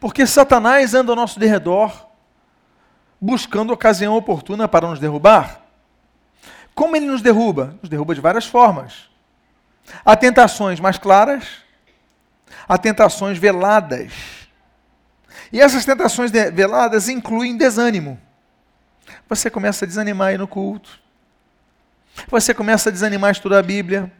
Porque 0.00 0.26
Satanás 0.26 0.94
anda 0.94 1.12
ao 1.12 1.16
nosso 1.16 1.38
derredor, 1.38 2.12
buscando 3.24 3.72
ocasião 3.72 4.14
oportuna 4.14 4.68
para 4.68 4.86
nos 4.86 5.00
derrubar. 5.00 5.62
Como 6.74 6.94
ele 6.94 7.06
nos 7.06 7.22
derruba? 7.22 7.74
Nos 7.80 7.88
derruba 7.88 8.14
de 8.14 8.20
várias 8.20 8.44
formas. 8.44 9.08
Há 10.04 10.14
tentações 10.14 10.78
mais 10.78 10.98
claras, 10.98 11.46
há 12.68 12.76
tentações 12.76 13.38
veladas. 13.38 14.12
E 15.50 15.58
essas 15.58 15.86
tentações 15.86 16.30
veladas 16.30 17.08
incluem 17.08 17.56
desânimo. 17.56 18.20
Você 19.26 19.48
começa 19.48 19.86
a 19.86 19.88
desanimar 19.88 20.28
aí 20.28 20.38
no 20.38 20.46
culto. 20.46 21.00
Você 22.28 22.52
começa 22.52 22.90
a 22.90 22.92
desanimar 22.92 23.28
a 23.28 23.32
estudar 23.32 23.58
a 23.58 23.62
Bíblia. 23.62 24.12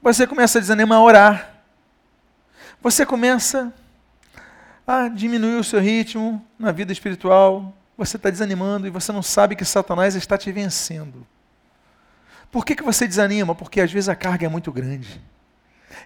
Você 0.00 0.26
começa 0.26 0.56
a 0.56 0.60
desanimar 0.60 0.98
a 0.98 1.02
orar. 1.02 1.54
Você 2.80 3.04
começa 3.04 3.74
a 4.86 5.08
diminuir 5.08 5.56
o 5.56 5.64
seu 5.64 5.80
ritmo 5.80 6.44
na 6.58 6.70
vida 6.70 6.92
espiritual 6.92 7.74
você 7.96 8.16
está 8.16 8.28
desanimando 8.28 8.86
e 8.86 8.90
você 8.90 9.10
não 9.10 9.22
sabe 9.22 9.56
que 9.56 9.64
Satanás 9.64 10.14
está 10.14 10.36
te 10.36 10.52
vencendo. 10.52 11.26
Por 12.50 12.64
que, 12.64 12.76
que 12.76 12.82
você 12.82 13.06
desanima? 13.06 13.54
Porque 13.54 13.80
às 13.80 13.90
vezes 13.90 14.08
a 14.08 14.14
carga 14.14 14.46
é 14.46 14.48
muito 14.48 14.70
grande. 14.70 15.20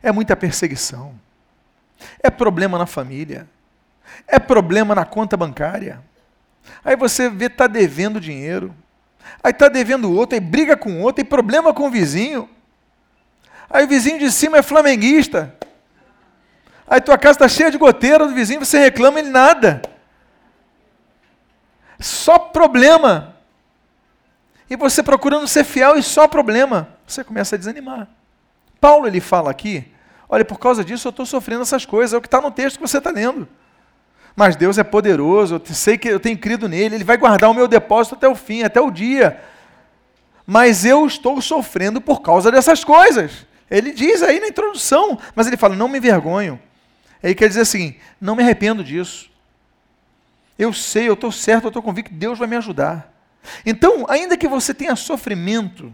É 0.03 0.13
muita 0.13 0.37
perseguição. 0.37 1.15
É 2.23 2.31
problema 2.31 2.79
na 2.79 2.87
família. 2.87 3.47
É 4.27 4.39
problema 4.39 4.95
na 4.95 5.05
conta 5.05 5.37
bancária. 5.37 6.01
Aí 6.85 6.95
você 6.97 7.29
vê 7.29 7.47
está 7.47 7.67
devendo 7.67 8.21
dinheiro. 8.21 8.75
Aí 9.43 9.51
está 9.51 9.69
devendo 9.69 10.13
outro, 10.13 10.35
aí 10.35 10.41
briga 10.41 10.77
com 10.77 11.01
outro, 11.03 11.23
aí 11.23 11.29
problema 11.29 11.75
com 11.75 11.89
o 11.89 11.91
vizinho. 11.91 12.49
Aí 13.69 13.85
o 13.85 13.89
vizinho 13.89 14.19
de 14.19 14.31
cima 14.31 14.59
é 14.59 14.63
flamenguista. 14.63 15.55
Aí 16.91 17.01
tua 17.01 17.17
casa 17.17 17.37
está 17.37 17.49
cheia 17.49 17.71
de 17.71 17.79
goteira 17.79 18.27
do 18.27 18.35
vizinho, 18.35 18.65
você 18.65 18.77
reclama 18.81 19.21
ele 19.21 19.31
nada. 19.31 19.81
Só 22.01 22.37
problema. 22.37 23.37
E 24.69 24.75
você 24.75 25.01
procurando 25.01 25.47
ser 25.47 25.63
fiel 25.63 25.97
e 25.97 26.03
só 26.03 26.27
problema. 26.27 26.89
Você 27.07 27.23
começa 27.23 27.55
a 27.55 27.59
desanimar. 27.59 28.09
Paulo 28.81 29.07
ele 29.07 29.21
fala 29.21 29.53
aqui, 29.53 29.87
olha, 30.29 30.45
por 30.45 30.59
causa 30.59 30.85
disso 30.85 31.07
eu 31.07 31.11
estou 31.11 31.25
sofrendo 31.25 31.63
essas 31.63 31.87
coisas, 31.87 32.13
é 32.13 32.17
o 32.17 32.21
que 32.21 32.27
está 32.27 32.41
no 32.41 32.51
texto 32.51 32.77
que 32.77 32.89
você 32.89 32.99
está 32.99 33.11
lendo. 33.11 33.47
Mas 34.35 34.57
Deus 34.57 34.77
é 34.77 34.83
poderoso, 34.83 35.57
eu 35.57 35.75
sei 35.75 35.97
que 35.97 36.09
eu 36.09 36.19
tenho 36.19 36.39
crido 36.39 36.69
nele, 36.69 36.97
ele 36.97 37.05
vai 37.05 37.17
guardar 37.17 37.51
o 37.51 37.55
meu 37.55 37.69
depósito 37.69 38.17
até 38.17 38.27
o 38.27 38.35
fim, 38.35 38.65
até 38.65 38.81
o 38.81 38.91
dia. 38.91 39.41
Mas 40.45 40.85
eu 40.85 41.07
estou 41.07 41.41
sofrendo 41.41 42.01
por 42.01 42.21
causa 42.21 42.51
dessas 42.51 42.83
coisas. 42.83 43.47
Ele 43.71 43.93
diz 43.93 44.23
aí 44.23 44.41
na 44.41 44.49
introdução, 44.49 45.19
mas 45.37 45.47
ele 45.47 45.57
fala: 45.57 45.77
não 45.77 45.87
me 45.87 45.99
envergonho. 45.99 46.61
Ele 47.23 47.35
quer 47.35 47.49
dizer 47.49 47.63
assim: 47.63 47.97
não 48.21 48.37
me 48.37 48.43
arrependo 48.43 48.83
disso. 48.83 49.31
Eu 50.59 50.73
sei, 50.73 51.09
eu 51.09 51.15
estou 51.15 51.33
certo, 51.33 51.65
eu 51.65 51.69
estou 51.69 51.83
convicto 51.83 52.11
que 52.11 52.17
Deus 52.17 52.39
vai 52.39 52.47
me 52.47 52.57
ajudar. 52.57 53.11
Então, 53.65 54.05
ainda 54.09 54.37
que 54.37 54.47
você 54.47 54.75
tenha 54.75 54.95
sofrimento 54.95 55.93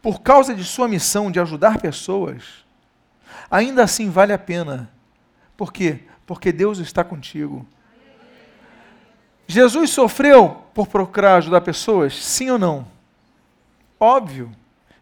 por 0.00 0.22
causa 0.22 0.54
de 0.54 0.64
sua 0.64 0.88
missão 0.88 1.30
de 1.30 1.38
ajudar 1.38 1.78
pessoas, 1.78 2.64
ainda 3.50 3.84
assim 3.84 4.08
vale 4.10 4.32
a 4.32 4.38
pena. 4.38 4.90
Por 5.56 5.72
quê? 5.72 6.00
Porque 6.26 6.50
Deus 6.50 6.78
está 6.78 7.04
contigo. 7.04 7.66
Jesus 9.46 9.90
sofreu 9.90 10.64
por 10.72 10.86
procurar 10.86 11.36
ajudar 11.36 11.60
pessoas? 11.60 12.14
Sim 12.24 12.50
ou 12.50 12.58
não? 12.58 12.86
Óbvio. 14.00 14.50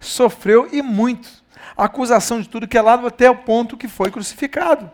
Sofreu 0.01 0.69
e 0.73 0.83
muito. 0.83 1.29
A 1.77 1.85
acusação 1.85 2.41
de 2.41 2.49
tudo 2.49 2.67
que 2.67 2.77
é 2.77 2.83
lado 2.83 3.07
até 3.07 3.31
o 3.31 3.37
ponto 3.37 3.77
que 3.77 3.87
foi 3.87 4.11
crucificado. 4.11 4.91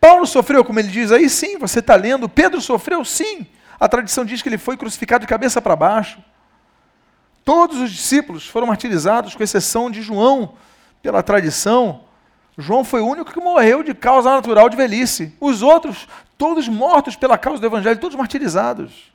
Paulo 0.00 0.26
sofreu, 0.26 0.64
como 0.64 0.78
ele 0.78 0.88
diz 0.88 1.10
aí, 1.10 1.28
sim, 1.28 1.58
você 1.58 1.80
está 1.80 1.94
lendo. 1.96 2.28
Pedro 2.28 2.60
sofreu, 2.60 3.04
sim. 3.04 3.46
A 3.78 3.88
tradição 3.88 4.24
diz 4.24 4.42
que 4.42 4.48
ele 4.48 4.58
foi 4.58 4.76
crucificado 4.76 5.22
de 5.22 5.26
cabeça 5.26 5.60
para 5.60 5.76
baixo. 5.76 6.18
Todos 7.44 7.78
os 7.80 7.90
discípulos 7.90 8.46
foram 8.46 8.66
martirizados, 8.66 9.34
com 9.34 9.42
exceção 9.42 9.90
de 9.90 10.02
João, 10.02 10.54
pela 11.02 11.22
tradição. 11.22 12.02
João 12.58 12.84
foi 12.84 13.00
o 13.00 13.06
único 13.06 13.32
que 13.32 13.40
morreu 13.40 13.82
de 13.82 13.94
causa 13.94 14.30
natural 14.30 14.68
de 14.68 14.76
velhice. 14.76 15.34
Os 15.40 15.62
outros, 15.62 16.08
todos 16.38 16.66
mortos 16.68 17.14
pela 17.14 17.36
causa 17.36 17.60
do 17.60 17.66
Evangelho, 17.66 18.00
todos 18.00 18.16
martirizados. 18.16 19.12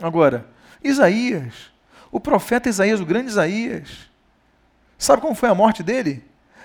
Agora, 0.00 0.46
Isaías, 0.82 1.70
o 2.10 2.18
profeta 2.18 2.68
Isaías, 2.68 3.00
o 3.00 3.06
grande 3.06 3.28
Isaías, 3.28 4.08
sabe 4.96 5.20
como 5.20 5.34
foi 5.34 5.48
a 5.48 5.54
morte 5.54 5.82
dele? 5.82 6.24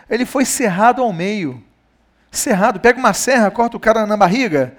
Ele 0.10 0.26
foi 0.26 0.46
cerrado 0.46 1.02
ao 1.02 1.12
meio 1.12 1.64
Cerrado, 2.34 2.80
pega 2.80 2.98
uma 2.98 3.14
serra, 3.14 3.52
corta 3.52 3.78
o 3.78 3.80
cara 3.80 4.08
na 4.08 4.18
barriga. 4.18 4.76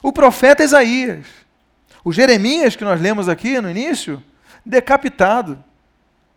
O 0.00 0.12
profeta 0.12 0.62
Isaías. 0.62 1.26
O 2.04 2.12
Jeremias, 2.12 2.76
que 2.76 2.84
nós 2.84 3.00
lemos 3.00 3.28
aqui 3.28 3.60
no 3.60 3.68
início, 3.68 4.22
decapitado. 4.64 5.62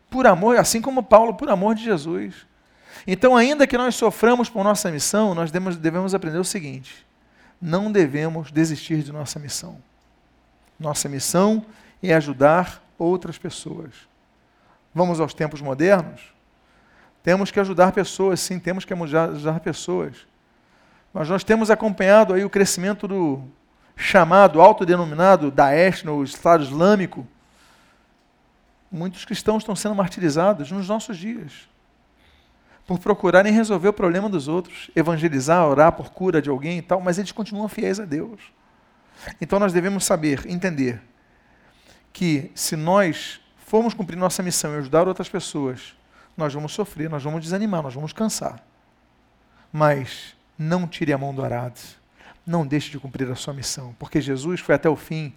Por 0.10 0.26
amor, 0.26 0.58
assim 0.58 0.82
como 0.82 1.04
Paulo, 1.04 1.36
por 1.36 1.48
amor 1.48 1.76
de 1.76 1.84
Jesus. 1.84 2.48
Então, 3.06 3.38
ainda 3.38 3.68
que 3.68 3.78
nós 3.78 3.94
soframos 3.94 4.50
por 4.50 4.64
nossa 4.64 4.90
missão, 4.90 5.36
nós 5.36 5.52
devemos 5.52 6.16
aprender 6.16 6.40
o 6.40 6.44
seguinte: 6.44 7.06
não 7.62 7.92
devemos 7.92 8.52
desistir 8.52 9.04
de 9.04 9.12
nossa 9.12 9.38
missão. 9.38 9.78
Nossa 10.80 11.08
missão 11.08 11.64
é 12.02 12.16
ajudar 12.16 12.82
outras 12.98 13.38
pessoas. 13.38 13.92
Vamos 14.92 15.20
aos 15.20 15.36
tempos 15.36 15.62
modernos? 15.62 16.34
Temos 17.22 17.52
que 17.52 17.60
ajudar 17.60 17.92
pessoas, 17.92 18.40
sim, 18.40 18.58
temos 18.58 18.86
que 18.86 18.94
ajudar 18.94 19.60
pessoas. 19.60 20.26
Mas 21.18 21.30
nós 21.30 21.44
temos 21.44 21.72
acompanhado 21.72 22.36
aí 22.36 22.46
o 22.46 22.50
crescimento 22.50 23.08
do 23.08 23.42
chamado, 23.96 24.62
autodenominado 24.62 25.50
Daesh 25.50 26.04
no 26.04 26.24
Estado 26.24 26.64
Islâmico. 26.64 27.26
Muitos 28.92 29.26
cristãos 29.26 29.64
estão 29.64 29.76
sendo 29.76 29.96
martirizados 29.96 30.72
nos 30.72 30.88
nossos 30.88 31.18
dias 31.18 31.68
por 32.86 33.00
procurarem 33.00 33.52
resolver 33.52 33.88
o 33.88 33.94
problema 33.94 34.30
dos 34.30 34.48
outros, 34.48 34.92
evangelizar, 34.96 35.68
orar 35.68 35.92
por 35.94 36.12
cura 36.12 36.40
de 36.40 36.52
alguém 36.52 36.78
e 36.78 36.82
tal, 36.84 37.02
mas 37.02 37.18
eles 37.18 37.32
continuam 37.32 37.68
fiéis 37.68 38.00
a 38.00 38.06
Deus. 38.06 38.40
Então 39.42 39.58
nós 39.58 39.74
devemos 39.74 40.06
saber, 40.06 40.46
entender, 40.46 41.02
que 42.14 42.52
se 42.54 42.76
nós 42.76 43.42
formos 43.66 43.96
cumprir 43.96 44.18
nossa 44.18 44.44
missão 44.44 44.76
e 44.76 44.78
ajudar 44.78 45.08
outras 45.08 45.28
pessoas, 45.28 45.96
nós 46.38 46.54
vamos 46.54 46.74
sofrer, 46.74 47.10
nós 47.10 47.24
vamos 47.24 47.42
desanimar, 47.42 47.82
nós 47.82 47.96
vamos 47.96 48.14
cansar. 48.14 48.64
Mas 49.74 50.37
não 50.58 50.88
tire 50.88 51.14
a 51.14 51.18
mão 51.18 51.34
do 51.34 51.44
arado. 51.44 51.80
Não 52.46 52.66
deixe 52.66 52.90
de 52.90 53.00
cumprir 53.00 53.30
a 53.30 53.36
sua 53.36 53.54
missão, 53.54 53.94
porque 54.00 54.22
Jesus 54.22 54.62
foi 54.62 54.76
até 54.76 54.90
o 54.90 54.96
fim. 54.96 55.34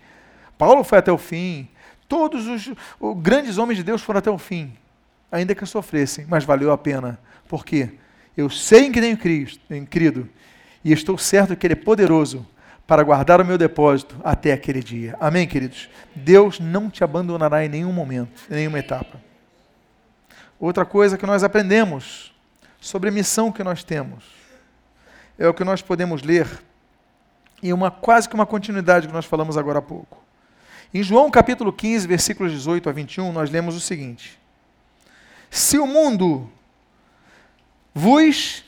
Paulo 0.56 0.84
foi 0.84 0.98
até 0.98 1.10
o 1.10 1.18
fim. 1.18 1.68
Todos 2.08 2.46
os, 2.46 2.72
os 3.00 3.20
grandes 3.20 3.58
homens 3.58 3.76
de 3.76 3.82
Deus 3.82 4.02
foram 4.02 4.18
até 4.18 4.30
o 4.30 4.38
fim, 4.38 4.72
ainda 5.30 5.54
que 5.54 5.66
sofressem, 5.66 6.26
mas 6.28 6.44
valeu 6.44 6.70
a 6.72 6.78
pena. 6.78 7.18
Porque 7.48 7.90
eu 8.36 8.48
sei 8.48 8.86
em 8.86 8.92
que 8.92 9.00
tenho 9.00 9.16
Cristo, 9.16 9.60
crido, 9.88 10.28
e 10.84 10.92
estou 10.92 11.18
certo 11.18 11.56
que 11.56 11.66
Ele 11.66 11.74
é 11.74 11.76
poderoso 11.76 12.46
para 12.86 13.02
guardar 13.02 13.40
o 13.40 13.44
meu 13.44 13.58
depósito 13.58 14.20
até 14.24 14.52
aquele 14.52 14.82
dia. 14.82 15.16
Amém, 15.20 15.46
queridos? 15.46 15.88
Deus 16.14 16.58
não 16.58 16.90
te 16.90 17.04
abandonará 17.04 17.64
em 17.64 17.68
nenhum 17.68 17.92
momento, 17.92 18.42
em 18.50 18.54
nenhuma 18.54 18.78
etapa. 18.78 19.20
Outra 20.58 20.84
coisa 20.84 21.16
que 21.16 21.26
nós 21.26 21.42
aprendemos 21.42 22.34
sobre 22.80 23.08
a 23.08 23.12
missão 23.12 23.52
que 23.52 23.62
nós 23.62 23.84
temos 23.84 24.39
é 25.40 25.48
o 25.48 25.54
que 25.54 25.64
nós 25.64 25.80
podemos 25.80 26.22
ler 26.22 26.46
em 27.62 27.72
uma 27.72 27.90
quase 27.90 28.28
que 28.28 28.34
uma 28.34 28.44
continuidade 28.44 29.06
que 29.06 29.12
nós 29.12 29.24
falamos 29.24 29.56
agora 29.56 29.78
há 29.78 29.82
pouco. 29.82 30.22
Em 30.92 31.02
João 31.02 31.30
capítulo 31.30 31.72
15, 31.72 32.06
versículos 32.06 32.52
18 32.52 32.90
a 32.90 32.92
21, 32.92 33.32
nós 33.32 33.50
lemos 33.50 33.74
o 33.74 33.80
seguinte: 33.80 34.38
Se 35.50 35.78
o 35.78 35.86
mundo 35.86 36.50
vos 37.94 38.64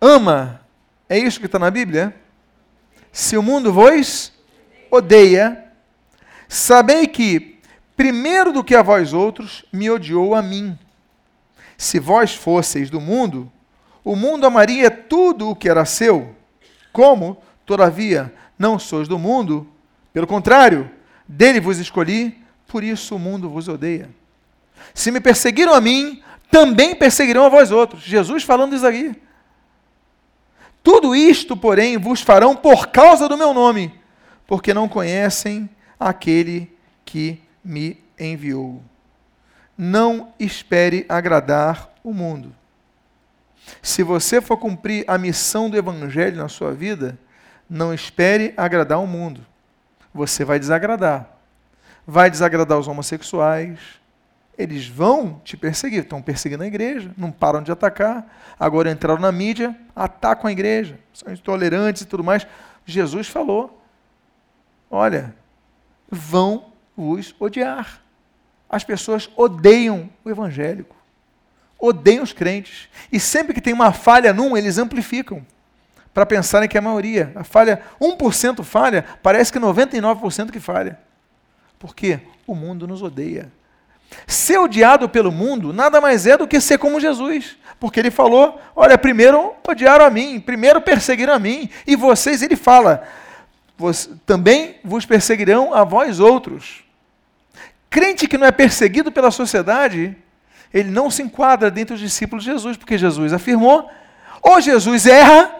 ama, 0.00 0.62
é 1.10 1.18
isso 1.18 1.38
que 1.38 1.46
está 1.46 1.58
na 1.58 1.70
Bíblia? 1.70 2.14
Se 3.12 3.36
o 3.36 3.42
mundo 3.42 3.70
vos 3.70 4.32
odeia, 4.90 5.62
sabei 6.48 7.06
que, 7.06 7.58
primeiro 7.94 8.50
do 8.50 8.64
que 8.64 8.74
a 8.74 8.82
vós 8.82 9.12
outros, 9.12 9.62
me 9.70 9.90
odiou 9.90 10.34
a 10.34 10.40
mim. 10.40 10.78
Se 11.76 11.98
vós 11.98 12.34
fosseis 12.34 12.88
do 12.88 13.00
mundo, 13.00 13.52
o 14.06 14.14
mundo 14.14 14.46
amaria 14.46 14.90
tudo 14.90 15.50
o 15.50 15.56
que 15.56 15.68
era 15.68 15.84
seu. 15.84 16.34
Como, 16.92 17.36
todavia, 17.64 18.32
não 18.58 18.78
sois 18.78 19.08
do 19.08 19.18
mundo, 19.18 19.66
pelo 20.12 20.26
contrário, 20.26 20.88
dele 21.26 21.58
vos 21.60 21.78
escolhi, 21.78 22.38
por 22.68 22.84
isso 22.84 23.16
o 23.16 23.18
mundo 23.18 23.50
vos 23.50 23.66
odeia. 23.66 24.08
Se 24.94 25.10
me 25.10 25.20
perseguiram 25.20 25.74
a 25.74 25.80
mim, 25.80 26.22
também 26.50 26.94
perseguirão 26.94 27.44
a 27.44 27.48
vós 27.48 27.72
outros. 27.72 28.02
Jesus 28.02 28.44
falando 28.44 28.76
isso 28.76 28.86
aqui. 28.86 29.14
Tudo 30.82 31.16
isto, 31.16 31.56
porém, 31.56 31.98
vos 31.98 32.20
farão 32.20 32.54
por 32.54 32.86
causa 32.86 33.28
do 33.28 33.36
meu 33.36 33.52
nome, 33.52 33.92
porque 34.46 34.72
não 34.72 34.88
conhecem 34.88 35.68
aquele 35.98 36.72
que 37.04 37.40
me 37.64 37.98
enviou 38.18 38.80
não 39.76 40.32
espere 40.38 41.04
agradar 41.08 41.92
o 42.02 42.12
mundo. 42.12 42.54
Se 43.82 44.02
você 44.02 44.40
for 44.40 44.56
cumprir 44.56 45.04
a 45.06 45.18
missão 45.18 45.68
do 45.68 45.76
Evangelho 45.76 46.36
na 46.36 46.48
sua 46.48 46.72
vida, 46.72 47.18
não 47.68 47.92
espere 47.92 48.54
agradar 48.56 49.00
o 49.00 49.06
mundo. 49.06 49.44
Você 50.14 50.44
vai 50.44 50.58
desagradar. 50.58 51.28
Vai 52.06 52.30
desagradar 52.30 52.78
os 52.78 52.88
homossexuais. 52.88 53.78
Eles 54.56 54.86
vão 54.86 55.40
te 55.44 55.56
perseguir. 55.56 56.00
Estão 56.00 56.22
perseguindo 56.22 56.62
a 56.62 56.66
igreja, 56.66 57.12
não 57.16 57.30
param 57.30 57.62
de 57.62 57.70
atacar. 57.70 58.26
Agora 58.58 58.90
entraram 58.90 59.20
na 59.20 59.32
mídia, 59.32 59.76
atacam 59.94 60.48
a 60.48 60.52
igreja. 60.52 60.98
São 61.12 61.32
intolerantes 61.32 62.02
e 62.02 62.06
tudo 62.06 62.24
mais. 62.24 62.46
Jesus 62.84 63.28
falou: 63.28 63.82
olha, 64.90 65.34
vão 66.10 66.72
os 66.96 67.34
odiar. 67.38 68.00
As 68.68 68.82
pessoas 68.82 69.30
odeiam 69.36 70.08
o 70.24 70.30
evangélico, 70.30 70.96
odeiam 71.78 72.22
os 72.24 72.32
crentes. 72.32 72.88
E 73.12 73.20
sempre 73.20 73.54
que 73.54 73.60
tem 73.60 73.72
uma 73.72 73.92
falha 73.92 74.32
num, 74.32 74.56
eles 74.56 74.78
amplificam 74.78 75.44
para 76.12 76.24
pensarem 76.24 76.68
que 76.68 76.76
é 76.76 76.80
a 76.80 76.82
maioria. 76.82 77.32
A 77.34 77.44
falha, 77.44 77.82
1% 78.00 78.64
falha, 78.64 79.04
parece 79.22 79.52
que 79.52 79.58
99% 79.58 80.50
que 80.50 80.60
falha. 80.60 80.98
Por 81.78 81.94
quê? 81.94 82.20
O 82.46 82.54
mundo 82.54 82.86
nos 82.86 83.02
odeia. 83.02 83.52
Ser 84.26 84.58
odiado 84.58 85.08
pelo 85.08 85.30
mundo 85.30 85.72
nada 85.72 86.00
mais 86.00 86.26
é 86.26 86.36
do 86.36 86.46
que 86.46 86.60
ser 86.60 86.78
como 86.78 87.00
Jesus. 87.00 87.56
Porque 87.78 88.00
ele 88.00 88.10
falou: 88.10 88.60
olha, 88.74 88.96
primeiro 88.96 89.52
odiaram 89.66 90.06
a 90.06 90.10
mim, 90.10 90.40
primeiro 90.40 90.80
perseguiram 90.80 91.34
a 91.34 91.38
mim, 91.38 91.68
e 91.86 91.96
vocês, 91.96 92.40
ele 92.40 92.56
fala, 92.56 93.06
também 94.24 94.76
vos 94.82 95.04
perseguirão 95.04 95.74
a 95.74 95.84
vós 95.84 96.18
outros. 96.18 96.84
Crente 97.90 98.26
que 98.26 98.38
não 98.38 98.46
é 98.46 98.52
perseguido 98.52 99.12
pela 99.12 99.30
sociedade, 99.30 100.16
ele 100.76 100.90
não 100.90 101.10
se 101.10 101.22
enquadra 101.22 101.70
dentro 101.70 101.94
dos 101.94 102.02
discípulos 102.02 102.44
de 102.44 102.50
Jesus, 102.50 102.76
porque 102.76 102.98
Jesus 102.98 103.32
afirmou: 103.32 103.90
ou 104.42 104.60
Jesus 104.60 105.06
erra, 105.06 105.54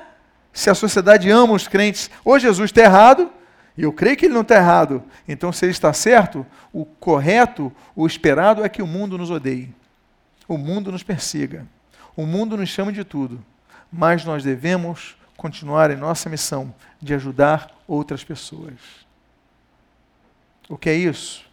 se 0.53 0.69
a 0.69 0.75
sociedade 0.75 1.31
ama 1.31 1.55
os 1.55 1.67
crentes, 1.67 2.11
ou 2.25 2.39
Jesus 2.39 2.71
está 2.71 2.83
errado, 2.83 3.31
e 3.77 3.83
eu 3.83 3.93
creio 3.93 4.17
que 4.17 4.27
ele 4.27 4.35
não 4.35 4.43
está 4.43 4.57
errado. 4.57 5.03
Então, 5.27 5.53
se 5.53 5.65
ele 5.65 5.73
está 5.73 5.93
certo, 5.93 6.47
o 6.73 6.85
correto, 6.85 7.73
o 7.95 8.07
esperado 8.07 8.65
é 8.65 8.69
que 8.69 8.83
o 8.83 8.87
mundo 8.87 9.17
nos 9.19 9.31
odeie, 9.31 9.75
o 10.49 10.57
mundo 10.57 10.93
nos 10.93 11.03
persiga, 11.03 11.67
o 12.17 12.25
mundo 12.25 12.57
nos 12.57 12.69
chama 12.69 12.93
de 12.93 13.05
tudo, 13.05 13.45
mas 13.93 14.25
nós 14.25 14.43
devemos 14.43 15.17
continuar 15.37 15.91
em 15.91 15.97
nossa 15.97 16.29
missão 16.29 16.75
de 17.01 17.15
ajudar 17.15 17.71
outras 17.87 18.25
pessoas. 18.25 18.75
O 20.69 20.77
que 20.77 20.91
é 20.91 20.95
isso? 20.95 21.47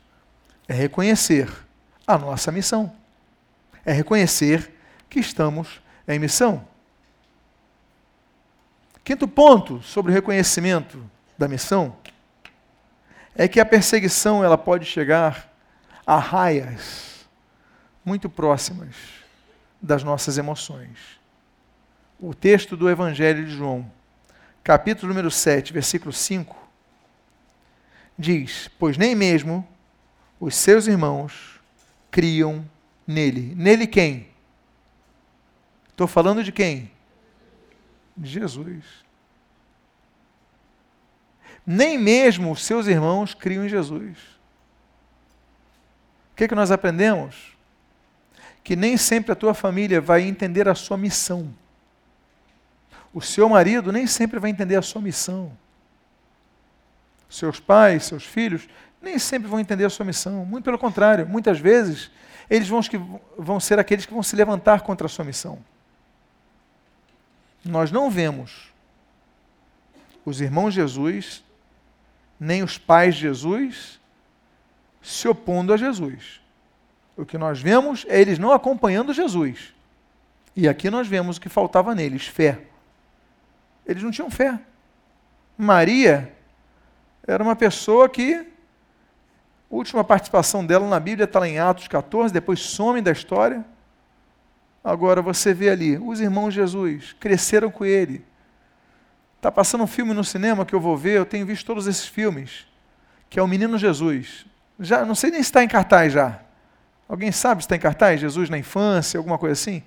é 0.68 0.74
reconhecer 0.74 1.52
a 2.06 2.18
nossa 2.18 2.52
missão. 2.52 2.92
É 3.86 3.92
reconhecer 3.92 4.72
que 5.10 5.20
estamos 5.20 5.82
em 6.08 6.20
missão. 6.20 6.68
Quinto 9.04 9.28
ponto 9.28 9.82
sobre 9.82 10.12
o 10.12 10.16
reconhecimento 10.16 11.04
da 11.38 11.48
missão 11.48 11.96
é 13.36 13.48
que 13.48 13.60
a 13.60 13.66
perseguição 13.66 14.44
ela 14.44 14.58
pode 14.58 14.86
chegar 14.86 15.52
a 16.06 16.18
raias 16.18 17.26
muito 18.06 18.30
próximas 18.30 18.96
das 19.82 20.04
nossas 20.04 20.38
emoções. 20.38 20.98
O 22.20 22.34
texto 22.34 22.78
do 22.78 22.90
Evangelho 22.90 23.46
de 23.46 23.52
João, 23.52 23.90
capítulo 24.64 25.10
número 25.10 25.30
7, 25.30 25.74
versículo 25.74 26.14
5, 26.14 26.56
diz: 28.18 28.70
Pois 28.80 28.98
nem 28.98 29.16
mesmo 29.16 29.68
os 30.40 30.56
seus 30.56 30.88
irmãos 30.88 31.60
criam 32.10 32.66
nele. 33.06 33.54
Nele 33.56 33.88
quem? 33.88 34.28
Estou 35.90 36.08
falando 36.08 36.44
de 36.44 36.52
quem? 36.52 36.92
De 38.16 38.30
Jesus. 38.30 38.84
Nem 41.66 41.98
mesmo 41.98 42.52
os 42.52 42.64
seus 42.64 42.88
irmãos 42.88 43.34
criam 43.34 43.66
em 43.66 43.70
Jesus. 43.70 44.18
O 46.32 46.36
que, 46.36 46.46
é 46.46 46.48
que 46.48 46.56
nós 46.56 46.72
aprendemos? 46.72 47.56
Que 48.64 48.76
nem 48.76 48.98
sempre 48.98 49.32
a 49.32 49.36
tua 49.36 49.54
família 49.54 50.02
vai 50.02 50.24
entender 50.24 50.68
a 50.68 50.76
sua 50.76 50.98
missão. 50.98 51.54
O 53.14 53.22
seu 53.22 53.48
marido 53.48 53.92
nem 53.92 54.08
sempre 54.08 54.40
vai 54.40 54.50
entender 54.50 54.76
a 54.76 54.82
sua 54.82 55.02
missão. 55.02 55.56
Seus 57.30 57.60
pais, 57.60 58.06
seus 58.06 58.26
filhos, 58.26 58.68
nem 59.04 59.20
sempre 59.20 59.50
vão 59.50 59.60
entender 59.60 59.86
a 59.86 59.90
sua 59.90 60.06
missão. 60.06 60.46
Muito 60.46 60.64
pelo 60.64 60.80
contrário, 60.80 61.28
muitas 61.28 61.60
vezes 61.60 62.10
eles 62.50 62.68
vão, 62.68 62.82
vão 63.38 63.60
ser 63.60 63.78
aqueles 63.78 64.06
que 64.06 64.14
vão 64.14 64.24
se 64.24 64.36
levantar 64.36 64.82
contra 64.82 65.06
a 65.06 65.10
sua 65.10 65.26
missão. 65.26 65.60
nós 67.66 67.92
não 67.92 68.10
vemos 68.10 68.74
os 70.26 70.40
irmãos 70.40 70.74
Jesus, 70.74 71.44
nem 72.40 72.64
os 72.64 72.78
pais 72.78 73.16
de 73.16 73.22
Jesus, 73.22 74.00
se 75.02 75.28
opondo 75.28 75.74
a 75.74 75.78
Jesus. 75.78 76.42
O 77.18 77.26
que 77.26 77.38
nós 77.38 77.62
vemos 77.62 78.06
é 78.08 78.20
eles 78.20 78.40
não 78.40 78.52
acompanhando 78.52 79.14
Jesus. 79.14 79.74
E 80.56 80.68
aqui 80.68 80.90
nós 80.90 81.08
vemos 81.08 81.38
o 81.38 81.42
que 81.42 81.50
faltava 81.50 81.94
neles: 81.94 82.26
fé. 82.26 82.62
Eles 83.86 84.02
não 84.02 84.12
tinham 84.12 84.32
fé. 84.32 84.60
Maria 85.58 86.34
era 87.26 87.44
uma 87.44 87.56
pessoa 87.56 88.10
que, 88.10 88.46
última 89.76 90.04
participação 90.04 90.66
dela 90.66 90.88
na 90.88 91.00
Bíblia 91.00 91.26
está 91.26 91.40
lá 91.40 91.48
em 91.48 91.60
Atos 91.60 91.88
14, 91.88 92.34
depois 92.34 92.60
some 92.60 93.02
da 93.02 93.12
história. 93.12 93.66
Agora 94.84 95.22
você 95.22 95.54
vê 95.54 95.70
ali, 95.70 95.98
os 95.98 96.20
irmãos 96.20 96.54
Jesus 96.54 97.16
cresceram 97.20 97.72
com 97.72 97.84
ele. 97.84 98.24
Está 99.38 99.52
passando 99.52 99.84
um 99.84 99.88
filme 99.88 100.14
no 100.14 100.24
cinema 100.24 100.66
que 100.66 100.76
eu 100.76 100.80
vou 100.80 100.96
ver, 100.96 101.18
eu 101.18 101.26
tenho 101.26 101.46
visto 101.46 101.66
todos 101.66 101.88
esses 101.88 102.06
filmes, 102.06 102.68
que 103.30 103.40
é 103.40 103.44
o 103.44 103.48
Menino 103.48 103.78
Jesus. 103.78 104.46
Já 104.80 105.06
não 105.06 105.16
sei 105.16 105.32
nem 105.32 105.42
se 105.42 105.50
está 105.50 105.64
em 105.64 105.68
cartaz 105.68 106.14
já. 106.14 106.40
Alguém 107.08 107.32
sabe 107.32 107.62
se 107.62 107.66
está 107.66 107.76
em 107.76 107.80
cartaz? 107.80 108.20
Jesus 108.20 108.50
na 108.50 108.58
infância, 108.58 109.18
alguma 109.18 109.38
coisa 109.38 109.54
assim? 109.54 109.84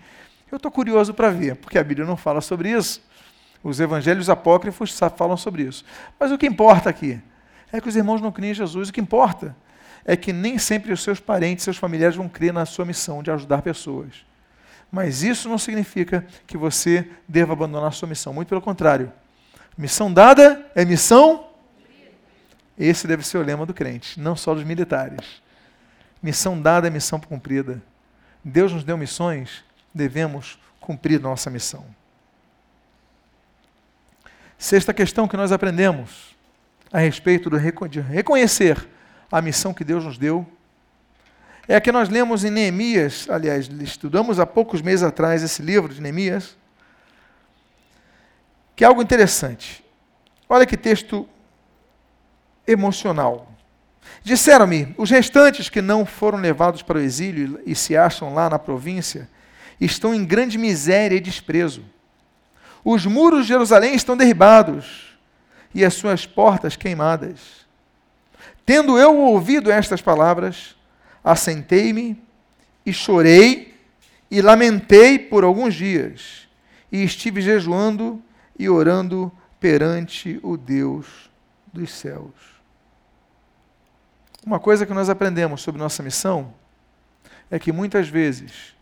Eu 0.50 0.56
estou 0.56 0.70
curioso 0.70 1.14
para 1.14 1.30
ver, 1.30 1.56
porque 1.56 1.78
a 1.78 1.84
Bíblia 1.84 2.06
não 2.06 2.16
fala 2.16 2.40
sobre 2.40 2.70
isso. 2.70 3.02
Os 3.62 3.80
evangelhos 3.80 4.28
apócrifos 4.28 4.96
falam 5.16 5.36
sobre 5.36 5.62
isso. 5.62 5.84
Mas 6.18 6.30
o 6.30 6.38
que 6.38 6.46
importa 6.46 6.90
aqui 6.90 7.20
é 7.76 7.80
que 7.80 7.88
os 7.88 7.96
irmãos 7.96 8.20
não 8.20 8.32
creem 8.32 8.52
em 8.52 8.54
Jesus. 8.54 8.88
O 8.88 8.92
que 8.92 9.00
importa 9.00 9.54
é 10.04 10.16
que 10.16 10.32
nem 10.32 10.58
sempre 10.58 10.92
os 10.92 11.02
seus 11.02 11.18
parentes, 11.18 11.64
seus 11.64 11.76
familiares 11.76 12.16
vão 12.16 12.28
crer 12.28 12.52
na 12.52 12.64
sua 12.64 12.84
missão 12.84 13.22
de 13.22 13.30
ajudar 13.30 13.62
pessoas. 13.62 14.24
Mas 14.90 15.22
isso 15.22 15.48
não 15.48 15.58
significa 15.58 16.24
que 16.46 16.56
você 16.56 17.10
deva 17.26 17.52
abandonar 17.52 17.88
a 17.88 17.92
sua 17.92 18.08
missão. 18.08 18.32
Muito 18.32 18.48
pelo 18.48 18.62
contrário. 18.62 19.12
Missão 19.76 20.12
dada 20.12 20.64
é 20.74 20.84
missão. 20.84 21.48
Esse 22.78 23.06
deve 23.06 23.26
ser 23.26 23.38
o 23.38 23.42
lema 23.42 23.66
do 23.66 23.74
crente, 23.74 24.20
não 24.20 24.36
só 24.36 24.54
dos 24.54 24.62
militares. 24.62 25.42
Missão 26.22 26.60
dada 26.60 26.86
é 26.86 26.90
missão 26.90 27.18
cumprida. 27.18 27.82
Deus 28.44 28.72
nos 28.72 28.84
deu 28.84 28.96
missões, 28.96 29.64
devemos 29.92 30.58
cumprir 30.80 31.20
nossa 31.20 31.50
missão. 31.50 31.84
Sexta 34.56 34.94
questão 34.94 35.26
que 35.26 35.36
nós 35.36 35.52
aprendemos 35.52 36.35
a 36.92 36.98
respeito 36.98 37.50
de 37.50 38.00
reconhecer 38.00 38.88
a 39.30 39.42
missão 39.42 39.74
que 39.74 39.84
Deus 39.84 40.04
nos 40.04 40.18
deu 40.18 40.46
é 41.68 41.74
a 41.74 41.80
que 41.80 41.90
nós 41.90 42.08
lemos 42.08 42.44
em 42.44 42.50
Neemias, 42.50 43.26
aliás, 43.28 43.68
estudamos 43.80 44.38
há 44.38 44.46
poucos 44.46 44.80
meses 44.80 45.02
atrás 45.02 45.42
esse 45.42 45.62
livro 45.62 45.92
de 45.92 46.00
Neemias, 46.00 46.56
que 48.76 48.84
é 48.84 48.86
algo 48.86 49.02
interessante. 49.02 49.84
Olha 50.48 50.64
que 50.64 50.76
texto 50.76 51.28
emocional. 52.66 53.50
Disseram-me: 54.22 54.94
os 54.96 55.10
restantes 55.10 55.68
que 55.68 55.82
não 55.82 56.06
foram 56.06 56.38
levados 56.38 56.82
para 56.82 56.98
o 56.98 57.00
exílio 57.00 57.60
e 57.66 57.74
se 57.74 57.96
acham 57.96 58.32
lá 58.32 58.48
na 58.48 58.58
província 58.58 59.28
estão 59.80 60.14
em 60.14 60.24
grande 60.24 60.56
miséria 60.56 61.16
e 61.16 61.20
desprezo. 61.20 61.84
Os 62.84 63.04
muros 63.04 63.42
de 63.42 63.48
Jerusalém 63.48 63.94
estão 63.94 64.16
derribados 64.16 65.15
e 65.76 65.84
as 65.84 65.92
suas 65.92 66.24
portas 66.24 66.74
queimadas. 66.74 67.66
Tendo 68.64 68.98
eu 68.98 69.14
ouvido 69.14 69.70
estas 69.70 70.00
palavras, 70.00 70.74
assentei-me 71.22 72.18
e 72.86 72.94
chorei 72.94 73.74
e 74.30 74.40
lamentei 74.40 75.18
por 75.18 75.44
alguns 75.44 75.74
dias, 75.74 76.48
e 76.90 77.04
estive 77.04 77.42
jejuando 77.42 78.22
e 78.58 78.70
orando 78.70 79.30
perante 79.60 80.40
o 80.42 80.56
Deus 80.56 81.30
dos 81.70 81.92
céus. 81.92 82.32
Uma 84.46 84.58
coisa 84.58 84.86
que 84.86 84.94
nós 84.94 85.10
aprendemos 85.10 85.60
sobre 85.60 85.78
nossa 85.78 86.02
missão 86.02 86.54
é 87.50 87.58
que 87.58 87.70
muitas 87.70 88.08
vezes 88.08 88.74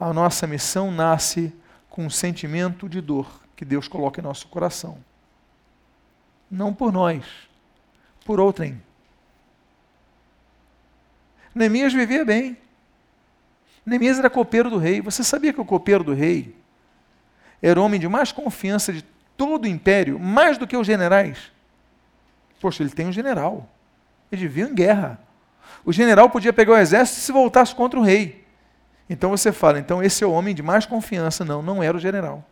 a 0.00 0.12
nossa 0.12 0.48
missão 0.48 0.90
nasce 0.90 1.54
com 1.88 2.06
um 2.06 2.10
sentimento 2.10 2.88
de 2.88 3.00
dor 3.00 3.40
que 3.54 3.64
Deus 3.64 3.86
coloca 3.86 4.20
em 4.20 4.24
nosso 4.24 4.48
coração. 4.48 4.98
Não 6.50 6.74
por 6.74 6.92
nós, 6.92 7.24
por 8.24 8.40
outrem. 8.40 8.80
Neemias 11.54 11.92
vivia 11.92 12.24
bem. 12.24 12.56
Neemias 13.84 14.18
era 14.18 14.28
copeiro 14.28 14.70
do 14.70 14.78
rei. 14.78 15.00
Você 15.00 15.22
sabia 15.22 15.52
que 15.52 15.60
o 15.60 15.64
copeiro 15.64 16.02
do 16.02 16.12
rei 16.12 16.54
era 17.62 17.80
o 17.80 17.84
homem 17.84 18.00
de 18.00 18.08
mais 18.08 18.32
confiança 18.32 18.92
de 18.92 19.02
todo 19.36 19.64
o 19.64 19.68
império, 19.68 20.18
mais 20.18 20.58
do 20.58 20.66
que 20.66 20.76
os 20.76 20.86
generais? 20.86 21.52
Poxa, 22.60 22.82
ele 22.82 22.90
tem 22.90 23.06
um 23.06 23.12
general. 23.12 23.68
Ele 24.30 24.42
vivia 24.42 24.64
em 24.64 24.74
guerra. 24.74 25.20
O 25.84 25.92
general 25.92 26.28
podia 26.30 26.52
pegar 26.52 26.72
o 26.72 26.76
exército 26.76 27.18
e 27.18 27.22
se 27.22 27.32
voltasse 27.32 27.74
contra 27.74 27.98
o 27.98 28.02
rei. 28.02 28.44
Então 29.08 29.30
você 29.30 29.50
fala, 29.50 29.78
então 29.78 30.02
esse 30.02 30.22
é 30.22 30.26
o 30.26 30.32
homem 30.32 30.54
de 30.54 30.62
mais 30.62 30.86
confiança. 30.86 31.44
Não, 31.44 31.62
não 31.62 31.82
era 31.82 31.96
o 31.96 32.00
general 32.00 32.44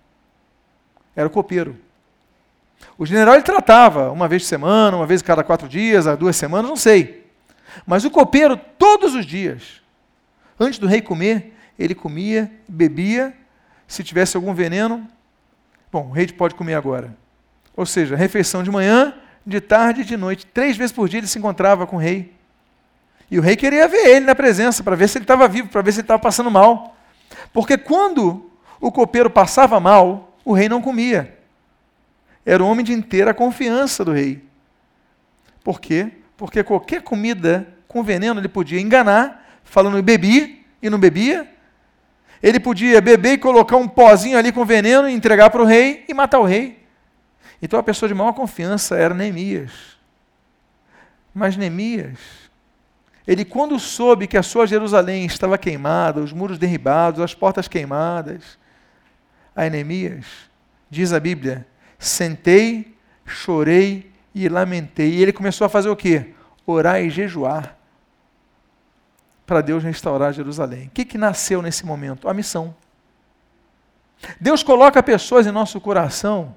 era 1.19 1.27
o 1.27 1.31
copeiro. 1.31 1.77
O 2.97 3.07
general 3.07 3.35
ele 3.35 3.43
tratava 3.43 4.11
uma 4.11 4.27
vez 4.27 4.43
por 4.43 4.49
semana, 4.49 4.97
uma 4.97 5.07
vez 5.07 5.23
cada 5.23 5.45
quatro 5.45 5.69
dias, 5.69 6.07
a 6.07 6.15
duas 6.15 6.37
semanas, 6.37 6.69
não 6.69 6.77
sei. 6.77 7.27
Mas 7.87 8.05
o 8.05 8.11
copeiro, 8.11 8.57
todos 8.79 9.15
os 9.15 9.25
dias, 9.25 9.81
antes 10.59 10.79
do 10.79 10.87
rei 10.87 11.01
comer, 11.01 11.55
ele 11.79 11.95
comia, 11.95 12.51
bebia. 12.69 13.33
Se 13.87 14.03
tivesse 14.03 14.37
algum 14.37 14.53
veneno, 14.53 15.09
bom, 15.91 16.09
o 16.09 16.11
rei 16.11 16.27
pode 16.27 16.55
comer 16.55 16.75
agora. 16.75 17.17
Ou 17.77 17.87
seja, 17.87 18.17
refeição 18.17 18.63
de 18.63 18.71
manhã, 18.71 19.15
de 19.47 19.61
tarde 19.61 20.01
e 20.03 20.05
de 20.05 20.17
noite. 20.17 20.45
Três 20.45 20.77
vezes 20.77 20.93
por 20.93 21.09
dia 21.09 21.21
ele 21.21 21.27
se 21.27 21.39
encontrava 21.39 21.87
com 21.87 21.97
o 21.97 21.99
rei. 21.99 22.35
E 23.31 23.39
o 23.39 23.43
rei 23.43 23.57
queria 23.57 23.87
ver 23.87 24.09
ele 24.09 24.27
na 24.27 24.35
presença, 24.35 24.83
para 24.83 24.97
ver 24.97 25.09
se 25.09 25.19
ele 25.19 25.25
estava 25.25 25.47
vivo, 25.47 25.69
para 25.69 25.83
ver 25.83 25.93
se 25.93 26.01
ele 26.01 26.05
estava 26.05 26.21
passando 26.21 26.51
mal. 26.51 26.97
Porque 27.53 27.79
quando 27.79 28.51
o 28.81 28.91
copeiro 28.91 29.31
passava 29.31 29.79
mal, 29.79 30.37
o 30.45 30.53
rei 30.53 30.69
não 30.69 30.83
comia. 30.83 31.38
Era 32.45 32.63
um 32.63 32.69
homem 32.69 32.85
de 32.85 32.93
inteira 32.93 33.35
confiança 33.35 34.05
do 34.05 34.13
rei. 34.13 34.43
Por 35.63 35.81
quê? 35.81 36.11
Porque 36.37 36.63
qualquer 36.63 37.03
comida 37.03 37.69
com 37.87 38.03
veneno 38.03 38.41
ele 38.41 38.49
podia 38.49 38.81
enganar, 38.81 39.61
falando 39.65 40.03
bebi 40.03 40.65
e 40.81 40.89
não 40.89 40.99
bebia. 40.99 41.49
Ele 42.43 42.61
podia 42.61 43.01
beber 43.01 43.33
e 43.33 43.39
colocar 43.39 43.77
um 43.77 43.89
pozinho 43.89 44.39
ali 44.39 44.53
com 44.53 44.65
veneno 44.65 45.09
e 45.09 45.13
entregar 45.13 45.51
para 45.51 45.63
o 45.63 45.65
rei 45.65 46.05
e 46.09 46.15
matar 46.15 46.39
o 46.39 46.45
rei. 46.45 46.87
Então 47.61 47.79
a 47.79 47.83
pessoa 47.83 48.09
de 48.09 48.15
maior 48.15 48.33
confiança 48.33 48.97
era 48.97 49.13
Neemias. 49.13 49.99
Mas 51.35 51.57
Neemias, 51.57 52.19
ele 53.27 53.45
quando 53.45 53.79
soube 53.79 54.27
que 54.27 54.37
a 54.37 54.43
sua 54.43 54.67
Jerusalém 54.67 55.27
estava 55.27 55.59
queimada, 55.59 56.21
os 56.21 56.33
muros 56.33 56.59
derribados, 56.59 57.21
as 57.21 57.35
portas 57.35 57.69
queimadas, 57.69 58.59
a 59.55 59.69
Neemias, 59.69 60.25
diz 60.89 61.13
a 61.13 61.21
Bíblia: 61.21 61.67
sentei, 61.99 62.97
chorei 63.27 64.11
e 64.35 64.49
lamentei. 64.49 65.15
E 65.15 65.23
ele 65.23 65.33
começou 65.33 65.65
a 65.65 65.69
fazer 65.69 65.89
o 65.89 65.97
quê? 65.97 66.33
Orar 66.67 67.01
e 67.01 67.11
jejuar 67.11 67.77
para 69.47 69.61
Deus 69.61 69.83
restaurar 69.83 70.33
Jerusalém. 70.33 70.89
O 70.89 70.91
que, 70.91 71.05
que 71.05 71.17
nasceu 71.17 71.63
nesse 71.63 71.85
momento? 71.85 72.29
A 72.29 72.35
missão. 72.35 72.75
Deus 74.41 74.63
coloca 74.63 75.03
pessoas 75.03 75.47
em 75.47 75.51
nosso 75.51 75.81
coração 75.81 76.55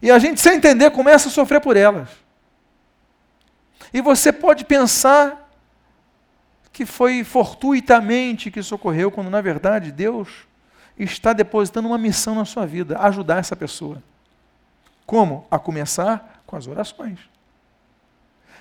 e 0.00 0.10
a 0.10 0.18
gente, 0.18 0.40
sem 0.40 0.56
entender, 0.56 0.90
começa 0.90 1.28
a 1.28 1.32
sofrer 1.32 1.60
por 1.60 1.76
elas. 1.76 2.08
E 3.92 4.00
você 4.00 4.32
pode 4.32 4.64
pensar 4.64 5.50
que 6.72 6.86
foi 6.86 7.24
fortuitamente 7.24 8.50
que 8.50 8.62
socorreu, 8.62 9.10
quando 9.10 9.30
na 9.30 9.40
verdade 9.40 9.90
Deus 9.90 10.46
está 10.98 11.32
depositando 11.32 11.88
uma 11.88 11.98
missão 11.98 12.34
na 12.34 12.44
sua 12.44 12.66
vida, 12.66 12.98
ajudar 13.00 13.38
essa 13.38 13.54
pessoa. 13.54 14.02
Como? 15.06 15.46
A 15.50 15.58
começar 15.58 16.42
com 16.46 16.56
as 16.56 16.66
orações. 16.66 17.18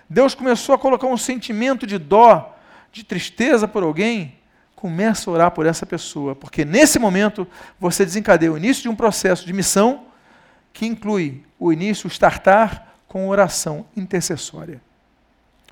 Deus 0.10 0.34
começou 0.34 0.74
a 0.74 0.78
colocar 0.78 1.08
um 1.08 1.18
sentimento 1.18 1.86
de 1.86 1.98
dó, 1.98 2.56
de 2.92 3.04
tristeza 3.04 3.68
por 3.68 3.84
alguém, 3.84 4.38
começa 4.76 5.30
a 5.30 5.34
orar 5.34 5.52
por 5.52 5.66
essa 5.66 5.86
pessoa, 5.86 6.36
porque 6.36 6.64
nesse 6.64 7.00
momento 7.00 7.48
você 7.80 8.06
desencadeia 8.06 8.52
o 8.52 8.58
início 8.58 8.84
de 8.84 8.90
um 8.90 8.96
processo 8.96 9.46
de 9.46 9.52
missão 9.52 10.06
que 10.72 10.86
inclui 10.86 11.44
o 11.60 11.74
início, 11.74 12.08
o 12.08 12.12
startar 12.12 12.88
com 13.08 13.28
oração 13.28 13.86
intercessória. 13.96 14.80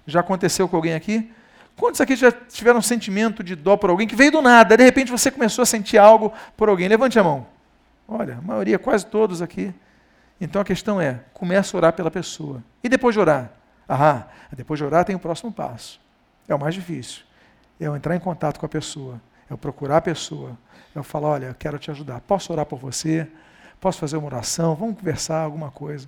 Já 0.08 0.22
aconteceu 0.22 0.68
com 0.68 0.76
alguém 0.76 0.96
aqui? 0.96 1.32
Quantos 1.78 2.00
aqui 2.00 2.16
já 2.16 2.32
tiveram 2.32 2.80
um 2.80 2.82
sentimento 2.82 3.44
de 3.44 3.56
dó 3.56 3.76
por 3.76 3.90
alguém 3.90 4.08
que 4.08 4.16
veio 4.16 4.32
do 4.32 4.42
nada? 4.42 4.78
De 4.78 4.84
repente 4.84 5.12
você 5.12 5.30
começou 5.30 5.64
a 5.64 5.66
sentir 5.66 5.98
algo 5.98 6.32
por 6.56 6.70
alguém. 6.70 6.88
Levante 6.88 7.20
a 7.20 7.24
mão. 7.24 7.46
Olha, 8.08 8.38
a 8.38 8.42
maioria, 8.42 8.80
quase 8.80 9.06
todos 9.06 9.42
aqui. 9.42 9.74
Então 10.40 10.62
a 10.62 10.66
questão 10.66 11.02
é: 11.02 11.22
começa 11.34 11.76
a 11.76 11.78
orar 11.78 11.94
pela 11.94 12.10
pessoa. 12.10 12.64
E 12.84 12.88
depois 12.88 13.14
de 13.14 13.20
orar? 13.20 13.52
Ah, 13.88 14.24
depois 14.56 14.78
de 14.78 14.86
orar 14.86 15.04
tem 15.04 15.16
o 15.16 15.20
próximo 15.20 15.52
passo. 15.52 16.00
É 16.48 16.56
o 16.56 16.60
mais 16.60 16.74
difícil. 16.74 17.24
É 17.80 17.88
eu 17.88 17.96
entrar 17.96 18.16
em 18.16 18.20
contato 18.20 18.60
com 18.60 18.66
a 18.66 18.70
pessoa. 18.70 19.20
É 19.50 19.54
eu 19.54 19.58
procurar 19.58 19.98
a 19.98 20.02
pessoa. 20.02 20.58
É 20.96 21.00
eu 21.00 21.04
falar: 21.04 21.30
olha, 21.30 21.46
eu 21.48 21.56
quero 21.56 21.78
te 21.78 21.92
ajudar. 21.92 22.22
Posso 22.22 22.54
orar 22.54 22.66
por 22.66 22.80
você? 22.80 23.28
Posso 23.82 24.00
fazer 24.00 24.16
uma 24.18 24.28
oração? 24.28 24.76
Vamos 24.76 24.98
conversar, 24.98 25.42
alguma 25.42 25.72
coisa. 25.72 26.08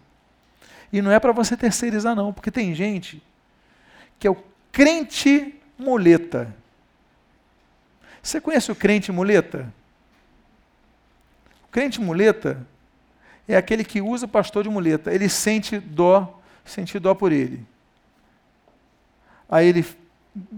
E 0.91 1.01
não 1.01 1.11
é 1.11 1.19
para 1.19 1.33
você 1.33 1.57
terceirizar, 1.57 2.15
não, 2.15 2.31
porque 2.31 2.49
tem 2.49 2.73
gente 2.73 3.21
que 4.17 4.25
é 4.25 4.31
o 4.31 4.37
crente 4.71 5.56
muleta. 5.77 6.53
Você 8.21 8.41
conhece 8.41 8.71
o 8.71 8.75
crente 8.75 9.11
muleta? 9.11 9.71
O 11.65 11.67
crente 11.71 12.01
muleta 12.01 12.65
é 13.47 13.55
aquele 13.55 13.83
que 13.83 14.01
usa 14.01 14.25
o 14.25 14.29
pastor 14.29 14.63
de 14.63 14.69
muleta. 14.69 15.13
Ele 15.13 15.29
sente 15.29 15.79
dó, 15.79 16.39
sente 16.65 16.99
dó 16.99 17.13
por 17.13 17.31
ele. 17.31 17.65
Aí 19.49 19.67
ele 19.67 19.85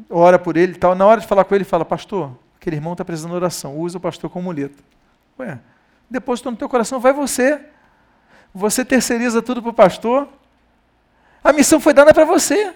ora 0.10 0.40
por 0.40 0.58
ele 0.58 0.76
tal. 0.76 0.96
Na 0.96 1.06
hora 1.06 1.22
de 1.22 1.28
falar 1.28 1.44
com 1.44 1.54
ele, 1.54 1.64
fala, 1.64 1.86
pastor, 1.86 2.36
aquele 2.60 2.78
irmão 2.78 2.94
está 2.94 3.06
precisando 3.06 3.32
de 3.32 3.38
oração. 3.38 3.78
Usa 3.78 3.98
o 3.98 4.02
pastor 4.02 4.30
como 4.30 4.46
muleta. 4.46 4.84
Ué, 5.38 5.60
depositou 6.10 6.52
no 6.52 6.58
teu 6.58 6.68
coração, 6.68 7.00
vai 7.00 7.14
você. 7.14 7.64
Você 8.54 8.84
terceiriza 8.84 9.42
tudo 9.42 9.62
para 9.62 9.70
o 9.70 9.74
pastor. 9.74 10.28
A 11.44 11.54
missão 11.54 11.80
foi 11.80 11.94
dada 11.94 12.14
para 12.14 12.26
você. 12.26 12.74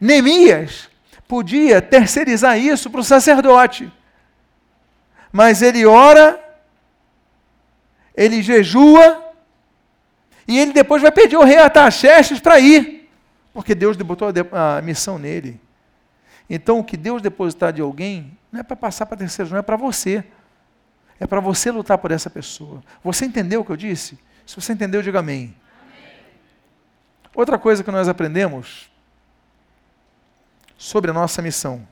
Neemias 0.00 0.88
podia 1.28 1.82
terceirizar 1.82 2.58
isso 2.58 2.90
para 2.90 3.00
o 3.00 3.04
sacerdote. 3.04 3.92
Mas 5.30 5.60
ele 5.60 5.84
ora, 5.84 6.42
ele 8.16 8.42
jejua, 8.42 9.22
e 10.48 10.58
ele 10.58 10.72
depois 10.72 11.02
vai 11.02 11.12
pedir 11.12 11.36
o 11.36 11.44
rei 11.44 11.58
Ataxerxes 11.58 12.40
para 12.40 12.58
ir, 12.58 13.10
porque 13.52 13.74
Deus 13.74 13.94
botou 13.98 14.32
a 14.52 14.80
missão 14.80 15.18
nele. 15.18 15.60
Então, 16.48 16.78
o 16.78 16.84
que 16.84 16.96
Deus 16.96 17.20
depositar 17.20 17.74
de 17.74 17.82
alguém 17.82 18.36
não 18.50 18.60
é 18.60 18.62
para 18.62 18.74
passar 18.74 19.04
para 19.04 19.18
terceiros, 19.18 19.52
não 19.52 19.58
é 19.58 19.62
para 19.62 19.76
você. 19.76 20.24
É 21.20 21.26
para 21.26 21.40
você 21.40 21.70
lutar 21.70 21.98
por 21.98 22.10
essa 22.10 22.30
pessoa. 22.30 22.82
Você 23.04 23.26
entendeu 23.26 23.60
o 23.60 23.64
que 23.64 23.70
eu 23.70 23.76
disse? 23.76 24.18
Se 24.46 24.54
você 24.56 24.72
entendeu, 24.72 25.02
diga 25.02 25.18
amém. 25.18 25.54
amém. 25.82 26.14
Outra 27.34 27.58
coisa 27.58 27.84
que 27.84 27.90
nós 27.90 28.08
aprendemos 28.08 28.88
sobre 30.78 31.10
a 31.10 31.14
nossa 31.14 31.42
missão 31.42 31.86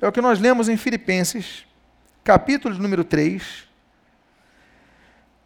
é 0.00 0.06
o 0.06 0.12
que 0.12 0.20
nós 0.20 0.38
lemos 0.38 0.68
em 0.68 0.76
Filipenses, 0.76 1.64
capítulo 2.22 2.76
número 2.76 3.02
3, 3.02 3.66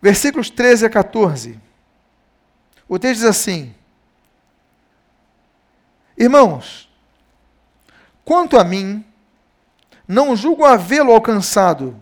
versículos 0.01 0.51
13 0.51 0.87
a 0.87 0.91
14. 0.91 1.59
O 2.87 2.99
texto 2.99 3.21
diz 3.21 3.29
assim: 3.29 3.75
Irmãos, 6.19 6.91
quanto 8.25 8.59
a 8.59 8.65
mim, 8.65 9.05
não 10.07 10.37
julgo 10.37 10.65
havê-lo 10.67 11.13
alcançado, 11.13 11.99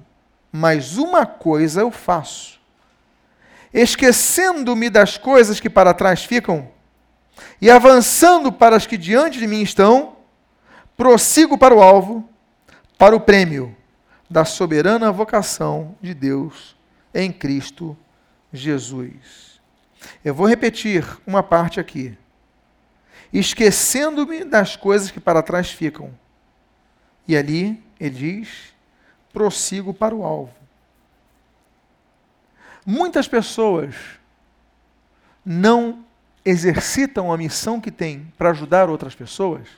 mas 0.51 0.97
uma 0.97 1.25
coisa 1.25 1.83
eu 1.83 1.93
faço. 1.93 2.59
Esquecendo-me 3.73 4.91
das 4.91 5.17
coisas 5.17 5.61
que 5.61 5.71
para 5.71 5.95
trás 5.95 6.25
ficam, 6.25 6.69
e 7.61 7.71
avançando 7.71 8.51
para 8.53 8.77
as 8.77 8.87
que 8.87 8.97
diante 8.97 9.39
de 9.39 9.47
mim 9.47 9.63
estão, 9.63 10.17
prossigo 10.97 11.57
para 11.57 11.75
o 11.75 11.83
alvo, 11.83 12.29
para 12.99 13.15
o 13.17 13.21
prêmio 13.21 13.77
da 14.29 14.45
soberana 14.45 15.11
vocação 15.11 15.97
de 16.01 16.15
Deus 16.15 16.77
em 17.15 17.33
Cristo 17.33 17.97
Jesus. 18.53 19.61
Eu 20.25 20.35
vou 20.35 20.47
repetir 20.47 21.05
uma 21.27 21.43
parte 21.43 21.81
aqui. 21.81 22.17
Esquecendo-me 23.33 24.45
das 24.45 24.77
coisas 24.77 25.11
que 25.11 25.21
para 25.21 25.43
trás 25.43 25.71
ficam. 25.71 26.11
E 27.29 27.37
ali 27.37 27.83
ele 27.99 28.11
diz: 28.11 28.75
prossigo 29.33 29.95
para 29.95 30.15
o 30.15 30.25
alvo. 30.25 30.55
Muitas 32.85 33.29
pessoas 33.29 33.95
não 35.45 36.05
exercitam 36.45 37.33
a 37.33 37.37
missão 37.37 37.81
que 37.81 37.91
têm 37.91 38.33
para 38.37 38.51
ajudar 38.51 38.89
outras 38.89 39.15
pessoas, 39.15 39.69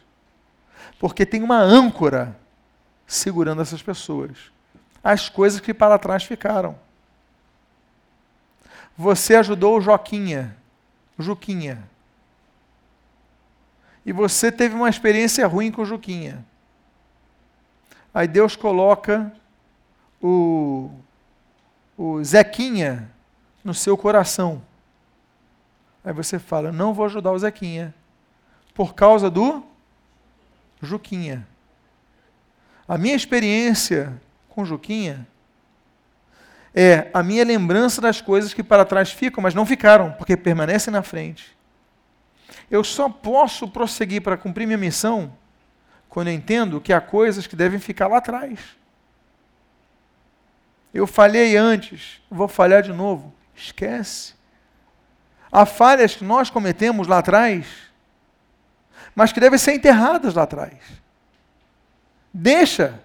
porque 0.99 1.27
tem 1.27 1.43
uma 1.43 1.59
âncora 1.59 2.37
segurando 3.07 3.63
essas 3.63 3.83
pessoas. 3.83 4.31
As 5.03 5.29
coisas 5.29 5.61
que 5.61 5.75
para 5.75 5.99
trás 5.99 6.23
ficaram. 6.23 6.79
Você 8.97 9.35
ajudou 9.37 9.79
o 9.79 9.81
Joquinha, 9.81 10.57
Juquinha. 11.19 11.83
E 14.05 14.13
você 14.13 14.51
teve 14.51 14.75
uma 14.75 14.89
experiência 14.89 15.47
ruim 15.47 15.71
com 15.71 15.83
o 15.83 15.87
Juquinha. 15.87 16.45
Aí 18.15 18.29
Deus 18.29 18.55
coloca 18.55 19.33
o, 20.21 20.91
o 21.97 22.23
Zequinha 22.23 23.11
no 23.65 23.73
seu 23.73 23.97
coração. 23.97 24.63
Aí 26.05 26.13
você 26.13 26.39
fala: 26.39 26.73
Não 26.73 26.93
vou 26.93 27.07
ajudar 27.07 27.33
o 27.33 27.39
Zequinha, 27.39 27.95
por 28.75 28.95
causa 28.95 29.31
do 29.31 29.65
Juquinha. 30.81 31.47
A 32.87 32.99
minha 32.99 33.15
experiência 33.15 34.21
com 34.49 34.65
Juquinha 34.65 35.27
é 36.75 37.11
a 37.13 37.23
minha 37.23 37.45
lembrança 37.45 38.01
das 38.01 38.21
coisas 38.21 38.53
que 38.53 38.63
para 38.63 38.85
trás 38.85 39.11
ficam, 39.13 39.43
mas 39.43 39.55
não 39.55 39.65
ficaram, 39.65 40.13
porque 40.13 40.37
permanecem 40.37 40.93
na 40.93 41.03
frente. 41.03 41.57
Eu 42.71 42.83
só 42.83 43.09
posso 43.09 43.69
prosseguir 43.69 44.23
para 44.23 44.37
cumprir 44.37 44.67
minha 44.67 44.79
missão 44.79 45.33
quando 46.09 46.29
eu 46.29 46.35
entendo 46.35 46.81
que 46.81 46.93
há 46.93 47.01
coisas 47.01 47.47
que 47.47 47.57
devem 47.57 47.79
ficar 47.79 48.09
lá 48.09 48.19
atrás. 48.19 48.59
Eu 50.93 51.07
falhei 51.07 51.57
antes, 51.57 52.21
vou 52.31 52.49
falhar 52.49 52.83
de 52.83 52.93
novo. 52.93 53.33
Esquece. 53.55 54.35
Há 55.53 55.67
falhas 55.67 56.17
que 56.17 56.25
nós 56.25 56.49
cometemos 56.49 57.07
lá 57.07 57.19
atrás, 57.19 57.67
mas 59.15 59.33
que 59.33 59.39
devem 59.39 59.59
ser 59.59 59.75
enterradas 59.75 60.33
lá 60.35 60.45
atrás. 60.45 60.79
Deixa. 62.33 62.99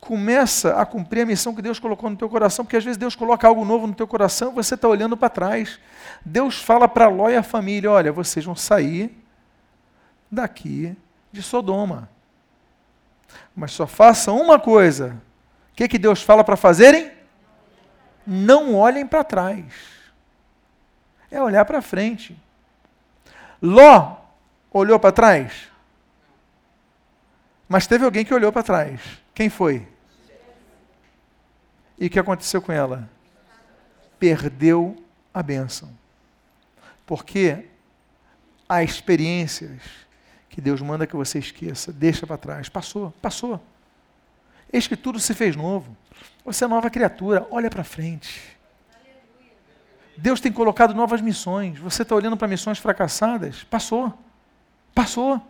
Começa 0.00 0.80
a 0.80 0.86
cumprir 0.86 1.22
a 1.22 1.26
missão 1.26 1.54
que 1.54 1.60
Deus 1.60 1.78
colocou 1.78 2.08
no 2.08 2.16
teu 2.16 2.28
coração, 2.28 2.64
porque 2.64 2.76
às 2.76 2.84
vezes 2.84 2.96
Deus 2.96 3.14
coloca 3.14 3.46
algo 3.46 3.64
novo 3.64 3.86
no 3.86 3.94
teu 3.94 4.06
coração 4.06 4.52
e 4.52 4.54
você 4.54 4.74
está 4.74 4.88
olhando 4.88 5.16
para 5.16 5.28
trás. 5.28 5.78
Deus 6.24 6.62
fala 6.62 6.88
para 6.88 7.08
Ló 7.08 7.28
e 7.28 7.36
a 7.36 7.42
família: 7.42 7.90
olha, 7.90 8.12
vocês 8.12 8.44
vão 8.44 8.54
sair 8.54 9.14
daqui 10.30 10.96
de 11.30 11.42
Sodoma. 11.42 12.08
Mas 13.54 13.72
só 13.72 13.86
façam 13.86 14.40
uma 14.40 14.58
coisa. 14.58 15.20
O 15.72 15.76
que, 15.76 15.88
que 15.88 15.98
Deus 15.98 16.22
fala 16.22 16.42
para 16.42 16.56
fazerem? 16.56 17.10
Não 18.26 18.74
olhem 18.74 19.06
para 19.06 19.24
trás. 19.24 19.95
É 21.30 21.40
olhar 21.42 21.64
para 21.64 21.82
frente. 21.82 22.36
Ló 23.60 24.16
olhou 24.72 24.98
para 24.98 25.12
trás? 25.12 25.68
Mas 27.68 27.86
teve 27.86 28.04
alguém 28.04 28.24
que 28.24 28.34
olhou 28.34 28.52
para 28.52 28.62
trás. 28.62 29.00
Quem 29.34 29.48
foi? 29.48 29.86
E 31.98 32.06
o 32.06 32.10
que 32.10 32.18
aconteceu 32.18 32.60
com 32.62 32.72
ela? 32.72 33.08
Perdeu 34.18 35.02
a 35.32 35.42
bênção. 35.42 35.90
Porque 37.04 37.66
há 38.68 38.82
experiências 38.82 39.82
que 40.48 40.60
Deus 40.60 40.80
manda 40.80 41.06
que 41.06 41.16
você 41.16 41.38
esqueça, 41.38 41.92
deixa 41.92 42.26
para 42.26 42.38
trás. 42.38 42.68
Passou, 42.68 43.12
passou. 43.20 43.60
Eis 44.72 44.86
que 44.86 44.96
tudo 44.96 45.18
se 45.18 45.34
fez 45.34 45.54
novo. 45.54 45.96
Você 46.44 46.64
é 46.64 46.68
nova 46.68 46.90
criatura, 46.90 47.46
olha 47.50 47.70
para 47.70 47.84
frente. 47.84 48.55
Deus 50.16 50.40
tem 50.40 50.50
colocado 50.50 50.94
novas 50.94 51.20
missões. 51.20 51.78
Você 51.78 52.02
está 52.02 52.14
olhando 52.14 52.36
para 52.36 52.48
missões 52.48 52.78
fracassadas? 52.78 53.64
Passou. 53.64 54.12
Passou. 54.94 55.40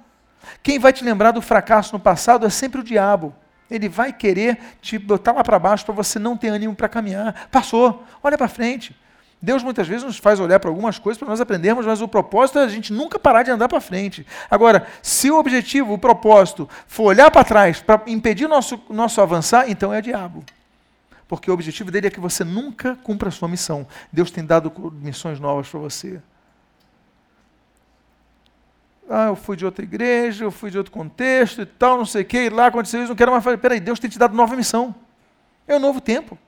Quem 0.62 0.78
vai 0.78 0.92
te 0.92 1.04
lembrar 1.04 1.30
do 1.30 1.40
fracasso 1.40 1.92
no 1.92 2.00
passado 2.00 2.46
é 2.46 2.50
sempre 2.50 2.80
o 2.80 2.84
diabo. 2.84 3.34
Ele 3.70 3.88
vai 3.88 4.12
querer 4.12 4.58
te 4.80 4.98
botar 4.98 5.32
lá 5.32 5.42
para 5.42 5.58
baixo 5.58 5.84
para 5.84 5.94
você 5.94 6.18
não 6.18 6.36
ter 6.36 6.48
ânimo 6.48 6.74
para 6.74 6.88
caminhar. 6.88 7.48
Passou. 7.50 8.04
Olha 8.22 8.38
para 8.38 8.48
frente. 8.48 8.94
Deus 9.40 9.62
muitas 9.62 9.86
vezes 9.86 10.02
nos 10.02 10.16
faz 10.16 10.40
olhar 10.40 10.58
para 10.58 10.70
algumas 10.70 10.98
coisas 10.98 11.18
para 11.18 11.28
nós 11.28 11.40
aprendermos, 11.40 11.84
mas 11.84 12.00
o 12.00 12.08
propósito 12.08 12.58
é 12.58 12.64
a 12.64 12.68
gente 12.68 12.92
nunca 12.92 13.18
parar 13.18 13.42
de 13.42 13.50
andar 13.50 13.68
para 13.68 13.80
frente. 13.80 14.26
Agora, 14.50 14.86
se 15.02 15.30
o 15.30 15.38
objetivo, 15.38 15.92
o 15.92 15.98
propósito, 15.98 16.68
for 16.86 17.04
olhar 17.04 17.30
para 17.30 17.44
trás 17.44 17.80
para 17.80 18.02
impedir 18.06 18.48
nosso 18.48 18.80
nosso 18.88 19.20
avançar, 19.20 19.68
então 19.70 19.92
é 19.92 20.00
diabo. 20.00 20.42
Porque 21.28 21.50
o 21.50 21.54
objetivo 21.54 21.90
dele 21.90 22.06
é 22.06 22.10
que 22.10 22.20
você 22.20 22.44
nunca 22.44 22.96
cumpra 22.96 23.28
a 23.28 23.32
sua 23.32 23.48
missão. 23.48 23.86
Deus 24.12 24.30
tem 24.30 24.44
dado 24.44 24.72
missões 24.92 25.40
novas 25.40 25.68
para 25.68 25.80
você. 25.80 26.20
Ah, 29.08 29.26
eu 29.26 29.36
fui 29.36 29.56
de 29.56 29.64
outra 29.64 29.84
igreja, 29.84 30.44
eu 30.44 30.50
fui 30.50 30.70
de 30.70 30.78
outro 30.78 30.92
contexto 30.92 31.62
e 31.62 31.66
tal, 31.66 31.96
não 31.96 32.04
sei 32.04 32.22
o 32.22 32.24
que, 32.24 32.46
e 32.46 32.50
lá 32.50 32.66
aconteceu 32.66 33.00
isso, 33.00 33.10
não 33.10 33.16
quero 33.16 33.30
mais 33.30 33.42
fazer. 33.42 33.58
Peraí, 33.58 33.78
Deus 33.78 34.00
tem 34.00 34.10
te 34.10 34.18
dado 34.18 34.34
nova 34.34 34.56
missão. 34.56 34.94
É 35.66 35.76
um 35.76 35.80
novo 35.80 36.00
tempo. 36.00 36.38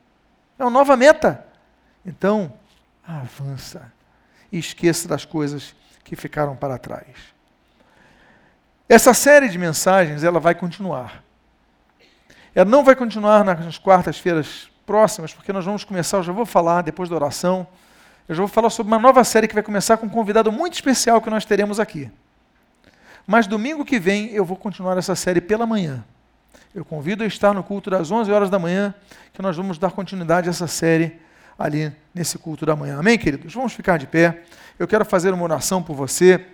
É 0.58 0.64
uma 0.64 0.70
nova 0.70 0.96
meta. 0.96 1.44
Então, 2.04 2.52
avança 3.06 3.92
e 4.50 4.58
esqueça 4.58 5.06
das 5.06 5.24
coisas 5.24 5.74
que 6.02 6.16
ficaram 6.16 6.56
para 6.56 6.78
trás. 6.78 7.16
Essa 8.88 9.12
série 9.12 9.48
de 9.48 9.58
mensagens 9.58 10.24
ela 10.24 10.40
vai 10.40 10.54
continuar. 10.54 11.22
Ela 12.54 12.68
não 12.68 12.84
vai 12.84 12.96
continuar 12.96 13.44
nas 13.44 13.78
quartas-feiras 13.78 14.68
próximas, 14.86 15.34
porque 15.34 15.52
nós 15.52 15.64
vamos 15.64 15.84
começar, 15.84 16.18
eu 16.18 16.22
já 16.22 16.32
vou 16.32 16.46
falar 16.46 16.82
depois 16.82 17.08
da 17.08 17.16
oração, 17.16 17.66
eu 18.28 18.34
já 18.34 18.40
vou 18.40 18.48
falar 18.48 18.70
sobre 18.70 18.92
uma 18.92 18.98
nova 18.98 19.22
série 19.24 19.46
que 19.46 19.54
vai 19.54 19.62
começar 19.62 19.96
com 19.96 20.06
um 20.06 20.08
convidado 20.08 20.50
muito 20.50 20.74
especial 20.74 21.20
que 21.20 21.30
nós 21.30 21.44
teremos 21.44 21.78
aqui. 21.78 22.10
Mas 23.26 23.46
domingo 23.46 23.84
que 23.84 23.98
vem 23.98 24.30
eu 24.30 24.44
vou 24.44 24.56
continuar 24.56 24.96
essa 24.96 25.14
série 25.14 25.40
pela 25.40 25.66
manhã. 25.66 26.04
Eu 26.74 26.84
convido 26.84 27.24
a 27.24 27.26
estar 27.26 27.52
no 27.52 27.62
culto 27.62 27.90
das 27.90 28.10
11 28.10 28.30
horas 28.32 28.50
da 28.50 28.58
manhã, 28.58 28.94
que 29.32 29.42
nós 29.42 29.56
vamos 29.56 29.78
dar 29.78 29.90
continuidade 29.92 30.48
a 30.48 30.50
essa 30.50 30.66
série 30.66 31.18
ali 31.58 31.92
nesse 32.14 32.38
culto 32.38 32.64
da 32.64 32.76
manhã. 32.76 32.98
Amém, 32.98 33.18
queridos? 33.18 33.52
Vamos 33.52 33.72
ficar 33.72 33.98
de 33.98 34.06
pé. 34.06 34.42
Eu 34.78 34.86
quero 34.86 35.04
fazer 35.04 35.34
uma 35.34 35.42
oração 35.42 35.82
por 35.82 35.94
você. 35.94 36.44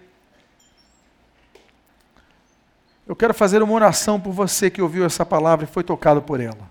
Eu 3.06 3.14
quero 3.14 3.34
fazer 3.34 3.62
uma 3.62 3.72
oração 3.74 4.18
por 4.18 4.32
você 4.32 4.70
que 4.70 4.80
ouviu 4.80 5.04
essa 5.04 5.26
palavra 5.26 5.64
e 5.64 5.68
foi 5.68 5.84
tocado 5.84 6.22
por 6.22 6.40
ela. 6.40 6.70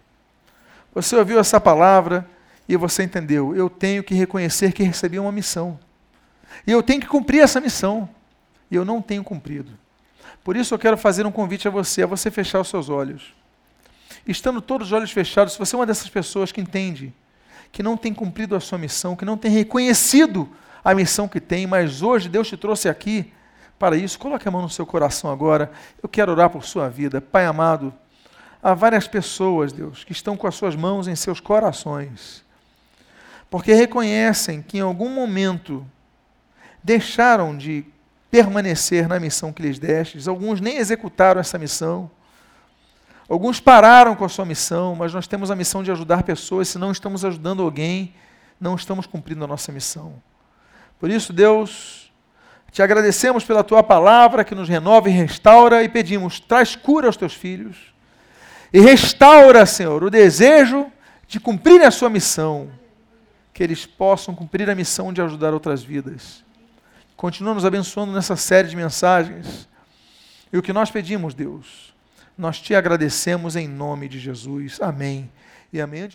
Você 0.93 1.15
ouviu 1.15 1.39
essa 1.39 1.59
palavra 1.59 2.27
e 2.67 2.75
você 2.75 3.03
entendeu. 3.03 3.55
Eu 3.55 3.69
tenho 3.69 4.03
que 4.03 4.15
reconhecer 4.15 4.73
que 4.73 4.83
recebi 4.83 5.19
uma 5.19 5.31
missão. 5.31 5.79
E 6.65 6.71
eu 6.71 6.81
tenho 6.81 7.01
que 7.01 7.07
cumprir 7.07 7.41
essa 7.41 7.61
missão. 7.61 8.09
E 8.71 8.75
eu 8.75 8.83
não 8.83 9.01
tenho 9.01 9.23
cumprido. 9.23 9.71
Por 10.43 10.55
isso 10.55 10.73
eu 10.73 10.79
quero 10.79 10.97
fazer 10.97 11.25
um 11.25 11.31
convite 11.31 11.67
a 11.67 11.71
você, 11.71 12.03
a 12.03 12.07
você 12.07 12.31
fechar 12.31 12.59
os 12.59 12.67
seus 12.67 12.89
olhos. 12.89 13.33
Estando 14.27 14.61
todos 14.61 14.87
os 14.87 14.93
olhos 14.93 15.11
fechados, 15.11 15.53
se 15.53 15.59
você 15.59 15.75
é 15.75 15.79
uma 15.79 15.85
dessas 15.85 16.09
pessoas 16.09 16.51
que 16.51 16.61
entende 16.61 17.13
que 17.71 17.81
não 17.81 17.97
tem 17.97 18.13
cumprido 18.13 18.55
a 18.55 18.59
sua 18.59 18.77
missão, 18.77 19.15
que 19.15 19.25
não 19.25 19.35
tem 19.35 19.51
reconhecido 19.51 20.47
a 20.83 20.93
missão 20.93 21.27
que 21.27 21.39
tem, 21.39 21.65
mas 21.65 22.03
hoje 22.03 22.29
Deus 22.29 22.47
te 22.47 22.55
trouxe 22.55 22.87
aqui 22.87 23.33
para 23.77 23.97
isso, 23.97 24.17
coloque 24.17 24.47
a 24.47 24.51
mão 24.51 24.61
no 24.61 24.69
seu 24.69 24.85
coração 24.85 25.31
agora. 25.31 25.71
Eu 26.01 26.07
quero 26.07 26.31
orar 26.31 26.49
por 26.49 26.63
sua 26.63 26.89
vida. 26.89 27.19
Pai 27.19 27.45
amado, 27.45 27.93
há 28.61 28.73
várias 28.73 29.07
pessoas, 29.07 29.73
Deus, 29.73 30.03
que 30.03 30.11
estão 30.11 30.37
com 30.37 30.47
as 30.47 30.55
suas 30.55 30.75
mãos 30.75 31.07
em 31.07 31.15
seus 31.15 31.39
corações, 31.39 32.43
porque 33.49 33.73
reconhecem 33.73 34.61
que 34.61 34.77
em 34.77 34.81
algum 34.81 35.09
momento 35.09 35.85
deixaram 36.83 37.55
de 37.55 37.85
permanecer 38.31 39.07
na 39.07 39.19
missão 39.19 39.53
que 39.53 39.61
lhes 39.61 39.77
destes. 39.77 40.27
Alguns 40.27 40.59
nem 40.59 40.77
executaram 40.77 41.39
essa 41.39 41.59
missão. 41.59 42.09
Alguns 43.29 43.59
pararam 43.59 44.15
com 44.15 44.25
a 44.25 44.29
sua 44.29 44.43
missão, 44.43 44.95
mas 44.95 45.13
nós 45.13 45.27
temos 45.27 45.51
a 45.51 45.55
missão 45.55 45.83
de 45.83 45.91
ajudar 45.91 46.23
pessoas. 46.23 46.67
Se 46.67 46.79
não 46.79 46.91
estamos 46.91 47.23
ajudando 47.23 47.61
alguém, 47.61 48.15
não 48.59 48.75
estamos 48.75 49.05
cumprindo 49.05 49.43
a 49.43 49.47
nossa 49.47 49.71
missão. 49.71 50.15
Por 50.99 51.09
isso, 51.11 51.31
Deus, 51.31 52.02
te 52.73 52.81
agradecemos 52.81 53.45
pela 53.45 53.63
tua 53.63 53.83
palavra 53.83 54.43
que 54.43 54.55
nos 54.55 54.67
renova 54.67 55.07
e 55.07 55.13
restaura 55.13 55.83
e 55.83 55.87
pedimos: 55.87 56.39
traz 56.39 56.75
cura 56.75 57.05
aos 57.05 57.15
teus 57.15 57.33
filhos 57.33 57.93
e 58.73 58.79
restaura, 58.79 59.63
Senhor, 59.67 60.03
o 60.03 60.09
desejo 60.09 60.91
de 61.27 61.39
cumprir 61.39 61.83
a 61.83 61.91
sua 61.91 62.09
missão, 62.09 62.71
que 63.53 63.61
eles 63.61 63.85
possam 63.85 64.33
cumprir 64.33 64.67
a 64.71 64.73
missão 64.73 65.13
de 65.13 65.21
ajudar 65.21 65.53
outras 65.53 65.83
vidas. 65.83 66.43
Continua 67.15 67.53
nos 67.53 67.63
abençoando 67.63 68.11
nessa 68.11 68.35
série 68.35 68.67
de 68.67 68.75
mensagens. 68.75 69.69
E 70.51 70.57
o 70.57 70.61
que 70.63 70.73
nós 70.73 70.89
pedimos, 70.89 71.35
Deus, 71.35 71.93
nós 72.35 72.59
te 72.59 72.73
agradecemos 72.73 73.55
em 73.55 73.67
nome 73.67 74.09
de 74.09 74.19
Jesus. 74.19 74.81
Amém. 74.81 75.31
E 75.71 75.79
amém. 75.79 76.09